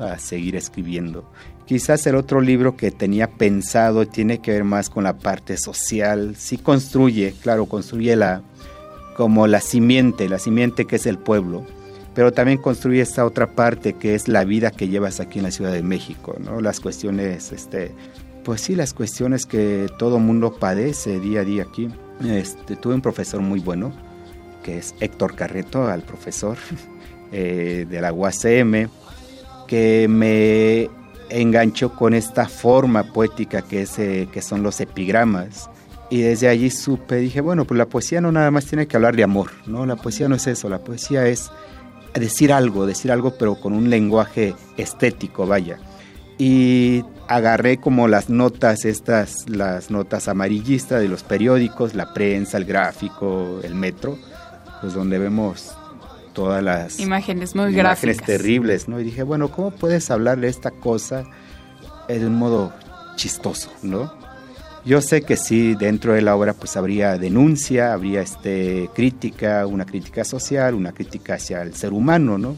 a 0.00 0.18
seguir 0.18 0.56
escribiendo. 0.56 1.24
Quizás 1.66 2.06
el 2.06 2.16
otro 2.16 2.40
libro 2.40 2.76
que 2.76 2.90
tenía 2.90 3.30
pensado 3.30 4.06
tiene 4.06 4.38
que 4.38 4.52
ver 4.52 4.64
más 4.64 4.90
con 4.90 5.04
la 5.04 5.16
parte 5.18 5.56
social, 5.56 6.34
sí 6.36 6.58
construye, 6.58 7.34
claro, 7.40 7.66
construye 7.66 8.16
la 8.16 8.42
como 9.16 9.46
la 9.46 9.60
simiente, 9.60 10.28
la 10.28 10.38
simiente 10.38 10.86
que 10.86 10.96
es 10.96 11.06
el 11.06 11.18
pueblo, 11.18 11.64
pero 12.14 12.32
también 12.32 12.58
construye 12.58 13.00
esta 13.00 13.24
otra 13.24 13.52
parte 13.52 13.94
que 13.94 14.14
es 14.14 14.28
la 14.28 14.44
vida 14.44 14.70
que 14.70 14.88
llevas 14.88 15.20
aquí 15.20 15.38
en 15.38 15.44
la 15.44 15.50
Ciudad 15.50 15.72
de 15.72 15.82
México, 15.82 16.36
¿no? 16.38 16.60
Las 16.60 16.80
cuestiones, 16.80 17.52
este, 17.52 17.94
pues 18.44 18.60
sí, 18.62 18.74
las 18.74 18.92
cuestiones 18.92 19.46
que 19.46 19.88
todo 19.98 20.18
mundo 20.18 20.54
padece 20.58 21.20
día 21.20 21.40
a 21.40 21.44
día 21.44 21.62
aquí. 21.64 21.88
Este, 22.24 22.76
tuve 22.76 22.94
un 22.94 23.00
profesor 23.00 23.40
muy 23.40 23.60
bueno, 23.60 23.92
que 24.62 24.78
es 24.78 24.94
Héctor 25.00 25.34
Carreto, 25.34 25.88
al 25.88 26.02
profesor 26.02 26.56
eh, 27.32 27.86
de 27.88 28.00
la 28.00 28.12
UACM, 28.12 28.88
que 29.66 30.06
me 30.08 30.90
enganchó 31.30 31.94
con 31.94 32.14
esta 32.14 32.46
forma 32.46 33.12
poética 33.12 33.62
que, 33.62 33.82
es, 33.82 33.98
eh, 33.98 34.28
que 34.32 34.42
son 34.42 34.62
los 34.62 34.80
epigramas. 34.80 35.70
Y 36.10 36.20
desde 36.20 36.48
allí 36.48 36.70
supe, 36.70 37.16
dije, 37.16 37.40
bueno, 37.40 37.64
pues 37.64 37.78
la 37.78 37.86
poesía 37.86 38.20
no 38.20 38.30
nada 38.32 38.50
más 38.50 38.66
tiene 38.66 38.86
que 38.86 38.96
hablar 38.96 39.16
de 39.16 39.24
amor, 39.24 39.50
¿no? 39.66 39.86
La 39.86 39.96
poesía 39.96 40.28
no 40.28 40.34
es 40.34 40.46
eso, 40.46 40.68
la 40.68 40.84
poesía 40.84 41.26
es 41.26 41.50
decir 42.12 42.52
algo, 42.52 42.84
decir 42.84 43.10
algo, 43.10 43.34
pero 43.38 43.54
con 43.54 43.72
un 43.72 43.88
lenguaje 43.88 44.54
estético, 44.76 45.46
vaya. 45.46 45.78
Y 46.36 47.02
agarré 47.28 47.78
como 47.78 48.08
las 48.08 48.28
notas, 48.28 48.84
estas, 48.84 49.48
las 49.48 49.90
notas 49.90 50.28
amarillistas 50.28 51.00
de 51.00 51.08
los 51.08 51.22
periódicos, 51.22 51.94
la 51.94 52.12
prensa, 52.12 52.58
el 52.58 52.66
gráfico, 52.66 53.60
el 53.62 53.74
metro, 53.74 54.18
pues 54.82 54.92
donde 54.92 55.18
vemos 55.18 55.70
todas 56.34 56.62
las 56.62 57.00
imágenes 57.00 57.54
muy 57.54 57.78
imágenes 57.78 58.18
terribles, 58.18 58.88
¿no? 58.88 59.00
Y 59.00 59.04
dije, 59.04 59.22
bueno, 59.22 59.50
¿cómo 59.50 59.70
puedes 59.70 60.10
hablarle 60.10 60.48
esta 60.48 60.70
cosa 60.70 61.24
de 62.08 62.26
un 62.26 62.34
modo 62.34 62.72
chistoso, 63.16 63.70
¿no? 63.82 64.12
Yo 64.84 65.00
sé 65.00 65.22
que 65.22 65.36
sí, 65.36 65.76
dentro 65.76 66.14
de 66.14 66.22
la 66.22 66.34
obra 66.34 66.54
pues 66.54 66.76
habría 66.76 67.16
denuncia, 67.16 67.92
habría 67.92 68.20
este 68.20 68.90
crítica, 68.94 69.64
una 69.66 69.86
crítica 69.86 70.24
social, 70.24 70.74
una 70.74 70.92
crítica 70.92 71.34
hacia 71.34 71.62
el 71.62 71.74
ser 71.74 71.92
humano, 71.92 72.36
¿no? 72.36 72.56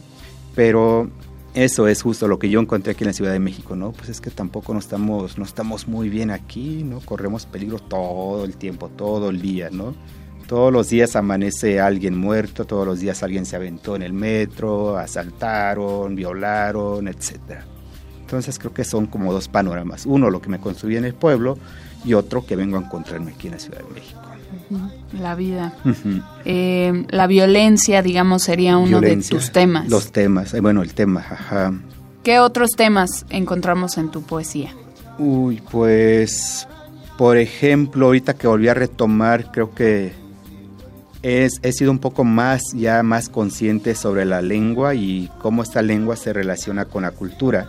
Pero 0.55 1.09
eso 1.53 1.87
es 1.87 2.01
justo 2.01 2.27
lo 2.27 2.39
que 2.39 2.49
yo 2.49 2.59
encontré 2.59 2.93
aquí 2.93 3.03
en 3.03 3.09
la 3.09 3.13
Ciudad 3.13 3.31
de 3.31 3.39
México, 3.39 3.75
¿no? 3.75 3.91
Pues 3.91 4.09
es 4.09 4.21
que 4.21 4.31
tampoco 4.31 4.73
no 4.73 4.79
estamos, 4.79 5.37
no 5.37 5.45
estamos 5.45 5.87
muy 5.87 6.09
bien 6.09 6.31
aquí, 6.31 6.83
¿no? 6.83 6.99
Corremos 7.01 7.45
peligro 7.45 7.77
todo 7.77 8.43
el 8.43 8.55
tiempo, 8.55 8.89
todo 8.89 9.29
el 9.29 9.39
día, 9.39 9.69
¿no? 9.69 9.93
Todos 10.47 10.71
los 10.71 10.89
días 10.89 11.15
amanece 11.15 11.79
alguien 11.79 12.17
muerto, 12.17 12.65
todos 12.65 12.85
los 12.85 12.99
días 12.99 13.23
alguien 13.23 13.45
se 13.45 13.55
aventó 13.55 13.95
en 13.95 14.03
el 14.03 14.13
metro, 14.13 14.97
asaltaron, 14.97 16.15
violaron, 16.15 17.07
etc. 17.07 17.61
Entonces 18.21 18.59
creo 18.59 18.73
que 18.73 18.83
son 18.83 19.07
como 19.07 19.33
dos 19.33 19.47
panoramas. 19.47 20.05
Uno, 20.05 20.29
lo 20.29 20.41
que 20.41 20.49
me 20.49 20.59
construí 20.59 20.97
en 20.97 21.05
el 21.05 21.15
pueblo 21.15 21.57
y 22.03 22.13
otro 22.13 22.45
que 22.45 22.55
vengo 22.55 22.77
a 22.77 22.81
encontrarme 22.81 23.31
aquí 23.31 23.47
en 23.47 23.53
la 23.53 23.59
Ciudad 23.59 23.79
de 23.79 23.93
México. 23.93 24.21
La 25.19 25.35
vida. 25.35 25.73
Eh, 26.45 27.05
la 27.09 27.27
violencia, 27.27 28.01
digamos, 28.01 28.43
sería 28.43 28.77
uno 28.77 29.01
de 29.01 29.17
tus 29.17 29.51
temas. 29.51 29.89
Los 29.89 30.11
temas, 30.11 30.53
eh, 30.53 30.61
bueno, 30.61 30.83
el 30.83 30.93
tema, 30.93 31.21
ajá. 31.21 31.73
¿Qué 32.23 32.39
otros 32.39 32.71
temas 32.71 33.25
encontramos 33.29 33.97
en 33.97 34.11
tu 34.11 34.21
poesía? 34.21 34.73
Uy, 35.17 35.61
pues, 35.71 36.67
por 37.17 37.37
ejemplo, 37.37 38.07
ahorita 38.07 38.35
que 38.35 38.47
volví 38.47 38.67
a 38.67 38.73
retomar, 38.73 39.51
creo 39.51 39.73
que 39.73 40.13
he 41.27 41.71
sido 41.71 41.89
un 41.89 41.97
poco 41.97 42.23
más, 42.23 42.61
ya 42.75 43.01
más 43.01 43.29
consciente 43.29 43.95
sobre 43.95 44.25
la 44.25 44.43
lengua 44.43 44.93
y 44.93 45.31
cómo 45.39 45.63
esta 45.63 45.81
lengua 45.81 46.15
se 46.15 46.33
relaciona 46.33 46.85
con 46.85 47.01
la 47.01 47.11
cultura. 47.11 47.67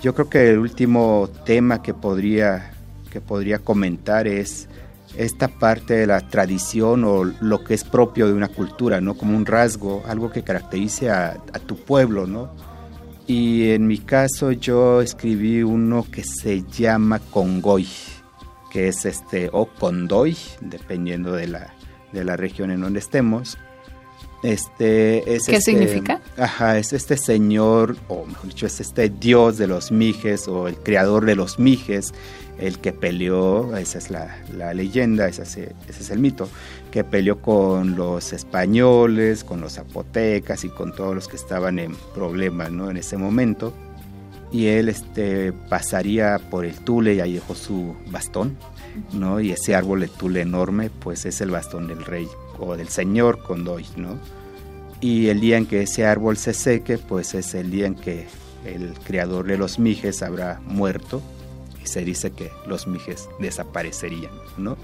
Yo 0.00 0.14
creo 0.14 0.30
que 0.30 0.50
el 0.50 0.60
último 0.60 1.28
tema 1.44 1.82
que 1.82 1.92
podría, 1.92 2.72
que 3.10 3.20
podría 3.20 3.58
comentar 3.58 4.28
es 4.28 4.68
esta 5.16 5.48
parte 5.48 5.94
de 5.94 6.06
la 6.06 6.20
tradición 6.28 7.02
o 7.02 7.24
lo 7.24 7.64
que 7.64 7.74
es 7.74 7.82
propio 7.82 8.28
de 8.28 8.32
una 8.32 8.46
cultura, 8.48 9.00
¿no? 9.00 9.14
Como 9.16 9.36
un 9.36 9.44
rasgo, 9.44 10.04
algo 10.06 10.30
que 10.30 10.44
caracterice 10.44 11.10
a, 11.10 11.42
tu 11.66 11.76
pueblo, 11.76 12.28
¿no? 12.28 12.52
Y 13.26 13.70
en 13.70 13.88
mi 13.88 13.98
caso 13.98 14.52
yo 14.52 15.00
escribí 15.00 15.64
uno 15.64 16.06
que 16.08 16.22
se 16.22 16.62
llama 16.62 17.18
Congoy, 17.18 17.88
que 18.70 18.86
es 18.86 19.04
este, 19.04 19.50
o 19.52 19.66
Condoy, 19.66 20.36
dependiendo 20.60 21.32
de 21.32 21.48
la, 21.48 21.74
de 22.14 22.24
la 22.24 22.36
región 22.36 22.70
en 22.70 22.80
donde 22.80 23.00
estemos. 23.00 23.58
Este, 24.42 25.34
es 25.34 25.46
¿Qué 25.46 25.56
este, 25.56 25.72
significa? 25.72 26.20
Ajá, 26.36 26.78
es 26.78 26.92
este 26.92 27.16
señor, 27.16 27.96
o 28.08 28.26
mejor 28.26 28.48
dicho, 28.48 28.66
es 28.66 28.78
este 28.78 29.08
dios 29.08 29.56
de 29.56 29.66
los 29.66 29.90
mijes 29.90 30.48
o 30.48 30.68
el 30.68 30.76
creador 30.76 31.24
de 31.24 31.34
los 31.34 31.58
mijes, 31.58 32.12
el 32.58 32.78
que 32.78 32.92
peleó, 32.92 33.74
esa 33.76 33.98
es 33.98 34.10
la, 34.10 34.74
leyenda, 34.74 35.28
ese 35.28 35.42
es, 35.42 35.56
ese 35.56 35.72
es, 35.88 36.10
el 36.10 36.18
mito, 36.18 36.48
que 36.90 37.04
peleó 37.04 37.40
con 37.40 37.96
los 37.96 38.34
españoles, 38.34 39.44
con 39.44 39.62
los 39.62 39.72
zapotecas 39.74 40.64
y 40.64 40.68
con 40.68 40.94
todos 40.94 41.14
los 41.14 41.26
que 41.26 41.36
estaban 41.36 41.78
en 41.78 41.96
problemas 42.14 42.70
¿no? 42.70 42.90
en 42.90 42.98
ese 42.98 43.16
momento. 43.16 43.72
Y 44.52 44.66
él 44.66 44.90
este, 44.90 45.52
pasaría 45.52 46.38
por 46.50 46.66
el 46.66 46.74
Tule 46.74 47.14
y 47.14 47.20
ahí 47.20 47.32
dejó 47.32 47.54
su 47.54 47.96
bastón 48.10 48.56
¿no? 49.12 49.40
Y 49.40 49.52
ese 49.52 49.74
árbol 49.74 50.00
de 50.00 50.08
tule 50.08 50.42
enorme, 50.42 50.90
pues 50.90 51.24
es 51.26 51.40
el 51.40 51.50
bastón 51.50 51.86
del 51.88 52.04
rey 52.04 52.28
o 52.58 52.76
del 52.76 52.88
señor 52.88 53.42
Condoy, 53.42 53.86
¿no? 53.96 54.18
Y 55.00 55.28
el 55.28 55.40
día 55.40 55.58
en 55.58 55.66
que 55.66 55.82
ese 55.82 56.06
árbol 56.06 56.36
se 56.36 56.54
seque, 56.54 56.98
pues 56.98 57.34
es 57.34 57.54
el 57.54 57.70
día 57.70 57.86
en 57.86 57.94
que 57.94 58.26
el 58.64 58.94
creador 59.04 59.46
de 59.46 59.58
los 59.58 59.78
mijes 59.78 60.22
habrá 60.22 60.60
muerto 60.64 61.20
y 61.82 61.86
se 61.86 62.04
dice 62.04 62.30
que 62.30 62.50
los 62.66 62.86
mijes 62.86 63.28
desaparecerían, 63.38 64.32
¿no? 64.56 64.76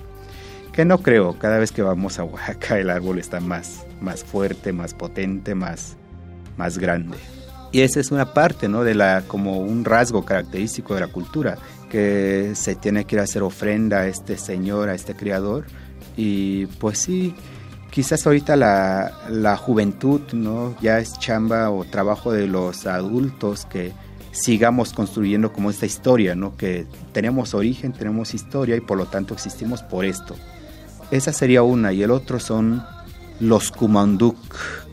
Que 0.73 0.85
no 0.85 0.99
creo, 0.99 1.39
cada 1.39 1.59
vez 1.59 1.73
que 1.73 1.83
vamos 1.83 2.19
a 2.19 2.25
Oaxaca 2.25 2.79
el 2.79 2.91
árbol 2.91 3.19
está 3.19 3.41
más, 3.41 3.87
más 4.01 4.23
fuerte, 4.23 4.73
más 4.73 4.95
potente, 4.95 5.55
más, 5.55 5.97
más 6.57 6.79
grande. 6.79 7.17
Y 7.73 7.83
esa 7.83 8.01
es 8.01 8.11
una 8.11 8.35
parte, 8.35 8.69
¿no? 8.69 8.85
De 8.85 8.95
la, 8.95 9.23
como 9.27 9.59
un 9.61 9.85
rasgo 9.85 10.25
característico 10.25 10.95
de 10.95 11.01
la 11.01 11.07
cultura, 11.09 11.59
que 11.91 12.53
se 12.55 12.75
tiene 12.75 13.05
que 13.05 13.17
ir 13.17 13.21
a 13.21 13.25
hacer 13.25 13.43
ofrenda 13.43 13.99
a 13.99 14.07
este 14.07 14.39
señor, 14.39 14.89
a 14.89 14.95
este 14.95 15.15
criador. 15.15 15.67
Y 16.17 16.65
pues 16.67 16.99
sí, 16.99 17.35
quizás 17.91 18.27
ahorita 18.27 18.57
la, 18.57 19.13
la 19.29 19.59
juventud, 19.59 20.23
¿no? 20.33 20.75
Ya 20.81 20.99
es 20.99 21.19
chamba 21.19 21.71
o 21.71 21.85
trabajo 21.85 22.33
de 22.33 22.47
los 22.47 22.87
adultos 22.87 23.67
que 23.67 23.93
sigamos 24.33 24.93
construyendo 24.93 25.53
como 25.53 25.71
esta 25.71 25.87
historia, 25.87 26.35
¿no? 26.35 26.57
Que 26.57 26.87
tenemos 27.13 27.53
origen, 27.53 27.93
tenemos 27.93 28.33
historia 28.33 28.77
y 28.77 28.81
por 28.81 28.97
lo 28.97 29.07
tanto 29.07 29.35
existimos 29.35 29.83
por 29.83 30.05
esto. 30.05 30.37
Esa 31.11 31.33
sería 31.33 31.63
una 31.63 31.93
y 31.93 32.03
el 32.03 32.11
otro 32.11 32.39
son 32.39 32.83
los 33.41 33.73
kumanduk, 33.73 34.37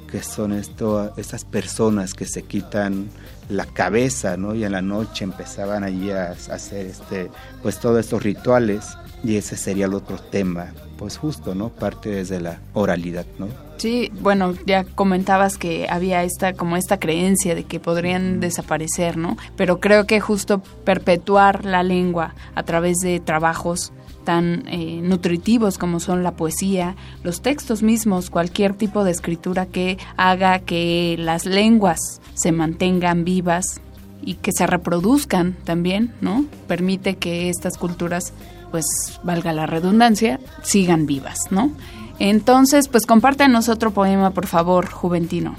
que 0.07 0.23
son 0.23 0.53
esto, 0.53 1.13
estas 1.17 1.45
personas 1.45 2.13
que 2.13 2.25
se 2.25 2.43
quitan 2.43 3.09
la 3.49 3.65
cabeza, 3.65 4.37
¿no? 4.37 4.55
Y 4.55 4.63
en 4.63 4.71
la 4.71 4.81
noche 4.81 5.23
empezaban 5.23 5.83
allí 5.83 6.11
a, 6.11 6.31
hacer 6.31 6.85
este, 6.87 7.29
pues 7.61 7.79
todos 7.79 7.99
estos 7.99 8.23
rituales 8.23 8.97
y 9.23 9.37
ese 9.37 9.57
sería 9.57 9.85
el 9.85 9.93
otro 9.93 10.17
tema, 10.17 10.73
pues 10.97 11.17
justo, 11.17 11.55
¿no? 11.55 11.69
Parte 11.69 12.09
desde 12.09 12.39
la 12.39 12.59
oralidad, 12.73 13.25
¿no? 13.39 13.47
Sí, 13.77 14.11
bueno, 14.21 14.55
ya 14.65 14.83
comentabas 14.83 15.57
que 15.57 15.87
había 15.89 16.23
esta 16.23 16.53
como 16.53 16.77
esta 16.77 16.99
creencia 16.99 17.53
de 17.53 17.63
que 17.63 17.79
podrían 17.79 18.39
desaparecer, 18.39 19.17
¿no? 19.17 19.37
Pero 19.55 19.79
creo 19.79 20.05
que 20.05 20.19
justo 20.19 20.61
perpetuar 20.83 21.63
la 21.63 21.83
lengua 21.83 22.33
a 22.55 22.63
través 22.63 22.97
de 22.97 23.19
trabajos 23.19 23.93
tan 24.27 24.67
eh, 24.67 24.99
nutritivos 25.01 25.77
como 25.77 26.01
son 26.01 26.21
la 26.21 26.33
poesía, 26.33 26.97
los 27.23 27.41
textos 27.41 27.81
mismos, 27.81 28.29
cualquier 28.29 28.73
tipo 28.73 29.05
de 29.05 29.11
escritura 29.11 29.67
que 29.67 29.97
haga 30.17 30.59
que 30.59 31.15
las 31.17 31.45
lenguas 31.45 32.19
se 32.33 32.51
mantengan 32.51 33.23
vivas 33.23 33.79
y 34.21 34.33
que 34.33 34.51
se 34.51 34.67
reproduzcan 34.67 35.55
también, 35.63 36.13
¿no? 36.19 36.43
Permite 36.67 37.15
que 37.15 37.47
estas 37.47 37.77
culturas, 37.77 38.33
pues 38.69 38.85
valga 39.23 39.53
la 39.53 39.65
redundancia, 39.65 40.41
sigan 40.61 41.05
vivas, 41.05 41.39
¿no? 41.49 41.71
Entonces, 42.19 42.89
pues 42.89 43.05
compártenos 43.05 43.69
otro 43.69 43.91
poema, 43.91 44.31
por 44.31 44.45
favor, 44.45 44.89
Juventino. 44.89 45.55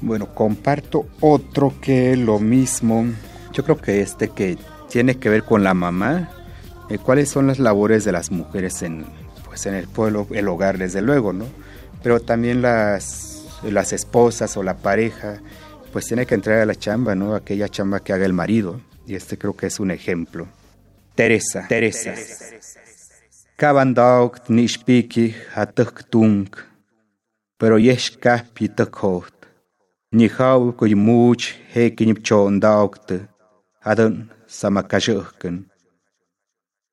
Bueno, 0.00 0.34
comparto 0.34 1.06
otro 1.20 1.72
que 1.80 2.16
lo 2.16 2.40
mismo. 2.40 3.04
Yo 3.52 3.62
creo 3.62 3.76
que 3.76 4.00
este 4.00 4.30
que 4.30 4.58
tiene 4.90 5.18
que 5.18 5.28
ver 5.28 5.44
con 5.44 5.62
la 5.62 5.74
mamá, 5.74 6.30
eh, 6.88 6.98
cuáles 6.98 7.28
son 7.28 7.46
las 7.46 7.58
labores 7.58 8.04
de 8.04 8.12
las 8.12 8.30
mujeres 8.30 8.82
en, 8.82 9.04
pues 9.44 9.66
en 9.66 9.74
el 9.74 9.88
pueblo, 9.88 10.26
el 10.30 10.48
hogar, 10.48 10.78
desde 10.78 11.02
luego, 11.02 11.32
¿no? 11.32 11.46
Pero 12.02 12.20
también 12.20 12.62
las, 12.62 13.44
las 13.62 13.92
esposas 13.92 14.56
o 14.56 14.62
la 14.62 14.76
pareja, 14.76 15.40
pues 15.92 16.06
tiene 16.06 16.26
que 16.26 16.34
entrar 16.34 16.60
a 16.60 16.66
la 16.66 16.74
chamba, 16.74 17.14
¿no? 17.14 17.34
Aquella 17.34 17.68
chamba 17.68 18.00
que 18.00 18.12
haga 18.12 18.24
el 18.24 18.32
marido. 18.32 18.80
Y 19.06 19.14
este 19.14 19.38
creo 19.38 19.56
que 19.56 19.66
es 19.66 19.80
un 19.80 19.90
ejemplo. 19.90 20.46
Teresa, 21.14 21.66
Teresa. 21.68 22.14
Kabandauk 23.56 24.48
nishpiki 24.48 25.34
pero 27.58 27.78
yeshkapi 27.78 28.68
tukot. 28.68 29.34
Nihau 30.12 30.74
adan 33.82 34.30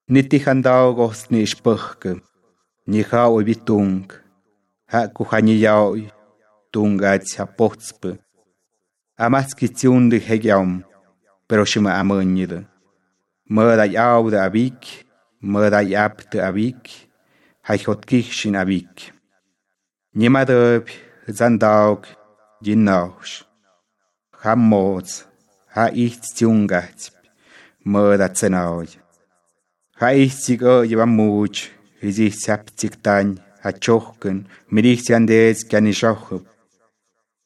ni 0.09 0.23
tihandawgos 0.23 1.29
ni 1.29 1.41
ixpäjkä 1.43 2.15
ni 2.87 3.01
ja'oy 3.01 3.55
tung 3.65 4.05
ja'ku 4.93 5.25
janiyaoy 5.31 6.01
tungach 6.71 7.25
japojtspä 7.37 8.09
amatzkitsiundä 9.17 10.17
jekya'om 10.27 10.83
peroximä 11.47 11.99
amänhidä 11.99 12.59
mä'day 13.49 13.93
awdä 13.97 14.43
avik 14.43 14.81
mä'day 15.43 15.89
aptä 16.05 16.47
avik 16.47 16.83
jayjotkijxin 17.69 18.55
avik 18.55 18.95
nimadäp 20.15 20.87
h'tzandawk 21.25 22.03
yinnaox 22.67 23.43
jamo'tz 24.43 25.13
ja'ijtztiungajtzyp 25.75 27.15
mä'datzenaoy 27.91 29.04
Hammoz, 29.97 30.01
ha 30.01 30.13
ich 30.13 30.33
tiungats, 30.33 30.59
mada 30.59 30.59
tsenaoj. 30.59 30.59
Haisig 30.59 30.63
o 30.63 30.83
lleva 30.83 31.05
much, 31.05 31.71
izi 32.01 32.31
saptik 32.31 33.01
tan, 33.01 33.39
a 33.63 33.71
chohken, 33.71 34.47
mirich 34.69 35.11
andez 35.11 35.63
kani 35.69 35.93
shohub. 35.93 36.45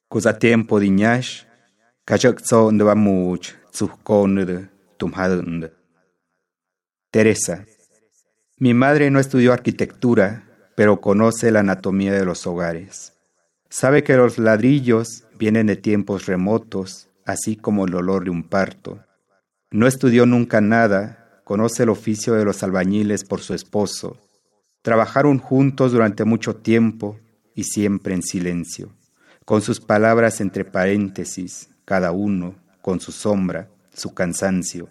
Kuza 0.10 0.34
tiempo 0.34 0.80
diñash, 0.80 1.46
kachak 2.06 2.42
tso 2.42 2.72
ndeva 2.72 2.96
much, 2.96 3.54
tum 3.72 3.90
tumhadund. 4.98 5.72
Teresa. 7.12 7.66
Mi 8.60 8.74
madre 8.74 9.10
no 9.10 9.20
estudió 9.20 9.54
arquitectura, 9.54 10.44
pero 10.76 11.00
conoce 11.00 11.52
la 11.52 11.60
anatomía 11.60 12.14
de 12.14 12.26
los 12.26 12.46
hogares. 12.46 13.14
Sabe 13.70 14.04
que 14.04 14.18
los 14.18 14.38
ladrillos 14.38 15.24
vienen 15.38 15.68
de 15.68 15.76
tiempos 15.76 16.26
remotos, 16.26 17.08
así 17.26 17.56
como 17.56 17.86
el 17.86 17.96
olor 17.96 18.24
de 18.24 18.32
un 18.32 18.44
parto. 18.44 19.00
No 19.72 19.88
estudió 19.88 20.26
nunca 20.26 20.62
nada, 20.62 21.19
conoce 21.50 21.82
el 21.82 21.90
oficio 21.90 22.36
de 22.36 22.46
los 22.46 22.62
albañiles 22.62 23.24
por 23.24 23.42
su 23.42 23.56
esposo. 23.56 24.18
Trabajaron 24.84 25.40
juntos 25.40 25.92
durante 25.92 26.24
mucho 26.24 26.58
tiempo 26.58 27.18
y 27.56 27.64
siempre 27.64 28.14
en 28.14 28.22
silencio, 28.22 28.92
con 29.46 29.64
sus 29.64 29.82
palabras 29.82 30.42
entre 30.42 30.64
paréntesis, 30.64 31.72
cada 31.86 32.12
uno, 32.12 32.54
con 32.84 33.00
su 33.00 33.12
sombra, 33.12 33.68
su 33.92 34.14
cansancio. 34.14 34.90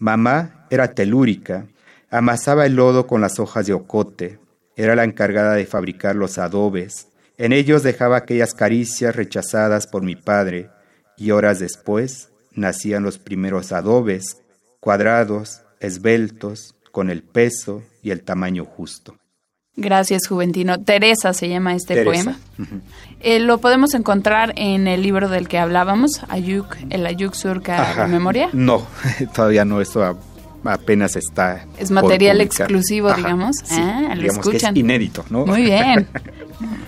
Mamá 0.00 0.66
era 0.70 0.92
telúrica, 0.92 1.68
amasaba 2.10 2.66
el 2.66 2.74
lodo 2.74 3.06
con 3.06 3.20
las 3.20 3.38
hojas 3.38 3.68
de 3.68 3.72
ocote, 3.72 4.40
era 4.74 4.96
la 4.96 5.04
encargada 5.04 5.54
de 5.54 5.66
fabricar 5.66 6.16
los 6.16 6.36
adobes, 6.36 7.12
en 7.38 7.52
ellos 7.52 7.84
dejaba 7.84 8.16
aquellas 8.16 8.54
caricias 8.54 9.14
rechazadas 9.14 9.86
por 9.86 10.02
mi 10.02 10.16
padre, 10.16 10.68
y 11.16 11.30
horas 11.30 11.60
después 11.60 12.32
nacían 12.56 13.04
los 13.04 13.20
primeros 13.20 13.70
adobes, 13.70 14.42
cuadrados, 14.80 15.62
esbeltos, 15.82 16.74
con 16.90 17.10
el 17.10 17.22
peso 17.22 17.82
y 18.02 18.10
el 18.10 18.22
tamaño 18.22 18.64
justo. 18.64 19.16
Gracias, 19.74 20.28
Juventino. 20.28 20.82
Teresa 20.82 21.32
se 21.32 21.48
llama 21.48 21.74
este 21.74 22.04
poema. 22.04 22.36
Eh, 23.20 23.40
lo 23.40 23.58
podemos 23.58 23.94
encontrar 23.94 24.52
en 24.56 24.86
el 24.86 25.02
libro 25.02 25.30
del 25.30 25.48
que 25.48 25.58
hablábamos, 25.58 26.20
Ayuk, 26.28 26.76
el 26.90 27.06
Ayuk 27.06 27.32
Surca 27.34 27.94
de 27.94 28.06
Memoria. 28.08 28.50
No, 28.52 28.86
todavía 29.34 29.64
no, 29.64 29.80
esto 29.80 30.18
apenas 30.64 31.16
está. 31.16 31.66
Es 31.78 31.90
material 31.90 32.42
exclusivo, 32.42 33.12
digamos. 33.14 33.56
ah, 33.70 34.14
lo 34.14 34.26
escuchan. 34.26 34.76
inédito, 34.76 35.24
¿no? 35.30 35.46
Muy 35.46 35.62
bien. 35.62 36.06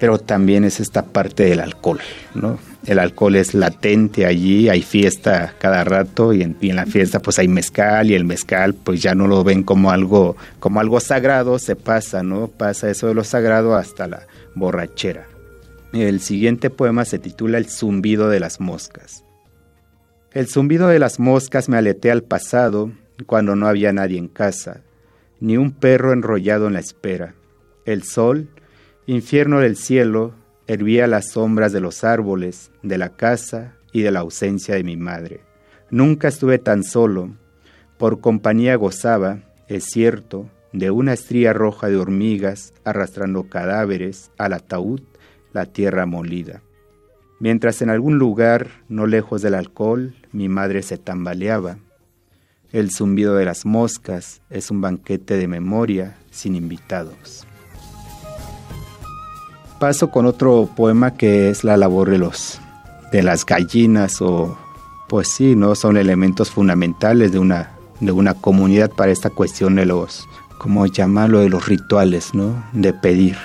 pero 0.00 0.18
también 0.18 0.64
es 0.64 0.80
esta 0.80 1.04
parte 1.04 1.44
del 1.44 1.60
alcohol, 1.60 2.00
¿no? 2.34 2.58
El 2.86 2.98
alcohol 2.98 3.36
es 3.36 3.52
latente 3.52 4.24
allí, 4.24 4.70
hay 4.70 4.80
fiesta 4.80 5.54
cada 5.58 5.84
rato 5.84 6.32
y 6.32 6.42
en, 6.42 6.56
la 6.74 6.86
fiesta 6.86 7.20
pues 7.20 7.38
hay 7.38 7.46
mezcal 7.46 8.10
y 8.10 8.14
el 8.14 8.24
mezcal 8.24 8.72
pues 8.72 9.02
ya 9.02 9.14
no 9.14 9.28
lo 9.28 9.44
ven 9.44 9.62
como 9.62 9.90
algo, 9.90 10.36
como 10.58 10.80
algo 10.80 10.98
sagrado, 11.00 11.58
se 11.58 11.76
pasa, 11.76 12.22
¿no? 12.22 12.48
Pasa 12.48 12.90
eso 12.90 13.08
de 13.08 13.14
lo 13.14 13.22
sagrado 13.22 13.76
hasta 13.76 14.08
la 14.08 14.26
borrachera. 14.54 15.28
El 15.92 16.20
siguiente 16.20 16.70
poema 16.70 17.04
se 17.04 17.18
titula 17.18 17.58
El 17.58 17.68
zumbido 17.68 18.30
de 18.30 18.40
las 18.40 18.58
moscas. 18.58 19.24
El 20.32 20.48
zumbido 20.48 20.88
de 20.88 20.98
las 20.98 21.20
moscas 21.20 21.68
me 21.68 21.76
aletea 21.76 22.12
al 22.12 22.22
pasado 22.22 22.90
cuando 23.26 23.54
no 23.54 23.66
había 23.66 23.92
nadie 23.92 24.16
en 24.16 24.28
casa, 24.28 24.80
ni 25.40 25.58
un 25.58 25.72
perro 25.72 26.14
enrollado 26.14 26.68
en 26.68 26.72
la 26.72 26.80
espera. 26.80 27.34
El 27.84 28.04
sol 28.04 28.48
Infierno 29.10 29.58
del 29.58 29.74
cielo, 29.74 30.34
hervía 30.68 31.08
las 31.08 31.30
sombras 31.30 31.72
de 31.72 31.80
los 31.80 32.04
árboles, 32.04 32.70
de 32.84 32.96
la 32.96 33.08
casa 33.08 33.74
y 33.92 34.02
de 34.02 34.12
la 34.12 34.20
ausencia 34.20 34.76
de 34.76 34.84
mi 34.84 34.96
madre. 34.96 35.40
Nunca 35.90 36.28
estuve 36.28 36.60
tan 36.60 36.84
solo, 36.84 37.32
por 37.98 38.20
compañía 38.20 38.76
gozaba, 38.76 39.40
es 39.66 39.86
cierto, 39.86 40.48
de 40.72 40.92
una 40.92 41.12
estría 41.12 41.52
roja 41.52 41.88
de 41.88 41.96
hormigas 41.96 42.72
arrastrando 42.84 43.48
cadáveres 43.48 44.30
al 44.38 44.52
ataúd, 44.52 45.00
la 45.52 45.66
tierra 45.66 46.06
molida. 46.06 46.62
Mientras 47.40 47.82
en 47.82 47.90
algún 47.90 48.16
lugar, 48.16 48.68
no 48.88 49.08
lejos 49.08 49.42
del 49.42 49.54
alcohol, 49.54 50.14
mi 50.30 50.48
madre 50.48 50.82
se 50.82 50.98
tambaleaba. 50.98 51.78
El 52.70 52.92
zumbido 52.92 53.34
de 53.34 53.44
las 53.44 53.66
moscas 53.66 54.40
es 54.50 54.70
un 54.70 54.80
banquete 54.80 55.36
de 55.36 55.48
memoria 55.48 56.16
sin 56.30 56.54
invitados. 56.54 57.44
Paso 59.80 60.10
con 60.10 60.26
otro 60.26 60.68
poema 60.76 61.14
que 61.14 61.48
es 61.48 61.64
la 61.64 61.78
labor 61.78 62.10
de 62.10 62.18
los 62.18 62.60
de 63.12 63.22
las 63.22 63.46
gallinas 63.46 64.20
o 64.20 64.58
pues 65.08 65.28
sí, 65.28 65.56
no 65.56 65.74
son 65.74 65.96
elementos 65.96 66.50
fundamentales 66.50 67.32
de 67.32 67.38
una 67.38 67.70
de 67.98 68.12
una 68.12 68.34
comunidad 68.34 68.90
para 68.90 69.10
esta 69.10 69.30
cuestión 69.30 69.76
de 69.76 69.86
los 69.86 70.28
como 70.58 70.84
llamarlo 70.84 71.40
de 71.40 71.48
los 71.48 71.66
rituales, 71.66 72.34
¿no? 72.34 72.62
De 72.74 72.92
pedir, 72.92 73.38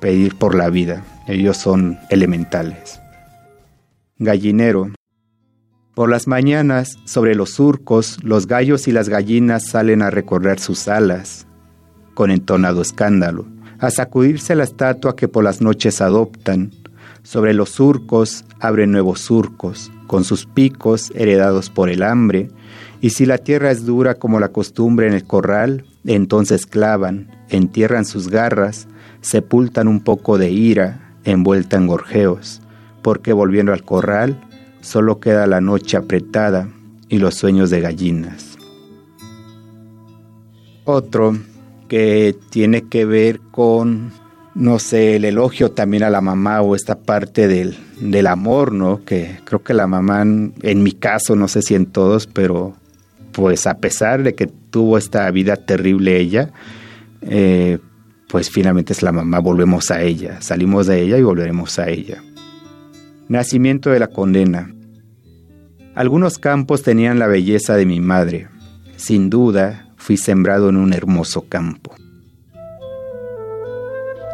pedir 0.00 0.34
por 0.34 0.56
la 0.56 0.70
vida. 0.70 1.04
Ellos 1.28 1.56
son 1.56 2.00
elementales. 2.10 3.00
Gallinero. 4.18 4.90
Por 5.94 6.10
las 6.10 6.26
mañanas, 6.26 6.96
sobre 7.04 7.36
los 7.36 7.50
surcos, 7.50 8.18
los 8.24 8.48
gallos 8.48 8.88
y 8.88 8.92
las 8.92 9.08
gallinas 9.08 9.68
salen 9.68 10.02
a 10.02 10.10
recorrer 10.10 10.58
sus 10.58 10.88
alas, 10.88 11.46
con 12.14 12.32
entonado 12.32 12.82
escándalo 12.82 13.55
a 13.78 13.90
sacudirse 13.90 14.54
la 14.54 14.64
estatua 14.64 15.16
que 15.16 15.28
por 15.28 15.44
las 15.44 15.60
noches 15.60 16.00
adoptan. 16.00 16.72
Sobre 17.22 17.54
los 17.54 17.70
surcos 17.70 18.44
abren 18.60 18.92
nuevos 18.92 19.20
surcos, 19.20 19.90
con 20.06 20.24
sus 20.24 20.46
picos 20.46 21.12
heredados 21.14 21.70
por 21.70 21.88
el 21.88 22.02
hambre, 22.02 22.48
y 23.00 23.10
si 23.10 23.26
la 23.26 23.38
tierra 23.38 23.70
es 23.70 23.84
dura 23.84 24.14
como 24.14 24.40
la 24.40 24.48
costumbre 24.48 25.06
en 25.06 25.12
el 25.12 25.24
corral, 25.24 25.84
entonces 26.04 26.66
clavan, 26.66 27.28
entierran 27.48 28.04
sus 28.04 28.28
garras, 28.28 28.88
sepultan 29.20 29.88
un 29.88 30.00
poco 30.00 30.38
de 30.38 30.50
ira, 30.50 31.14
envuelta 31.24 31.76
en 31.76 31.86
gorjeos, 31.86 32.62
porque 33.02 33.32
volviendo 33.32 33.72
al 33.72 33.82
corral, 33.82 34.40
solo 34.80 35.20
queda 35.20 35.46
la 35.46 35.60
noche 35.60 35.96
apretada 35.96 36.68
y 37.08 37.18
los 37.18 37.34
sueños 37.34 37.70
de 37.70 37.80
gallinas. 37.80 38.56
Otro 40.84 41.36
que 41.88 42.36
tiene 42.50 42.82
que 42.82 43.04
ver 43.04 43.40
con, 43.50 44.12
no 44.54 44.78
sé, 44.78 45.16
el 45.16 45.24
elogio 45.24 45.70
también 45.70 46.02
a 46.02 46.10
la 46.10 46.20
mamá 46.20 46.62
o 46.62 46.74
esta 46.74 46.98
parte 46.98 47.48
del, 47.48 47.76
del 48.00 48.26
amor, 48.26 48.72
¿no? 48.72 49.04
Que 49.04 49.38
creo 49.44 49.62
que 49.62 49.74
la 49.74 49.86
mamá, 49.86 50.22
en 50.22 50.82
mi 50.82 50.92
caso, 50.92 51.36
no 51.36 51.48
sé 51.48 51.62
si 51.62 51.74
en 51.74 51.86
todos, 51.86 52.26
pero 52.26 52.74
pues 53.32 53.66
a 53.66 53.78
pesar 53.78 54.22
de 54.22 54.34
que 54.34 54.46
tuvo 54.46 54.96
esta 54.96 55.30
vida 55.30 55.56
terrible 55.56 56.18
ella, 56.18 56.52
eh, 57.22 57.78
pues 58.28 58.50
finalmente 58.50 58.92
es 58.92 59.02
la 59.02 59.12
mamá, 59.12 59.38
volvemos 59.40 59.90
a 59.90 60.02
ella, 60.02 60.40
salimos 60.40 60.86
de 60.86 61.02
ella 61.02 61.18
y 61.18 61.22
volveremos 61.22 61.78
a 61.78 61.88
ella. 61.88 62.22
Nacimiento 63.28 63.90
de 63.90 64.00
la 64.00 64.08
condena. 64.08 64.72
Algunos 65.94 66.38
campos 66.38 66.82
tenían 66.82 67.18
la 67.18 67.26
belleza 67.26 67.76
de 67.76 67.86
mi 67.86 68.00
madre. 68.00 68.48
Sin 68.96 69.30
duda, 69.30 69.85
fui 70.06 70.16
sembrado 70.16 70.68
en 70.68 70.76
un 70.76 70.92
hermoso 70.92 71.48
campo. 71.48 71.92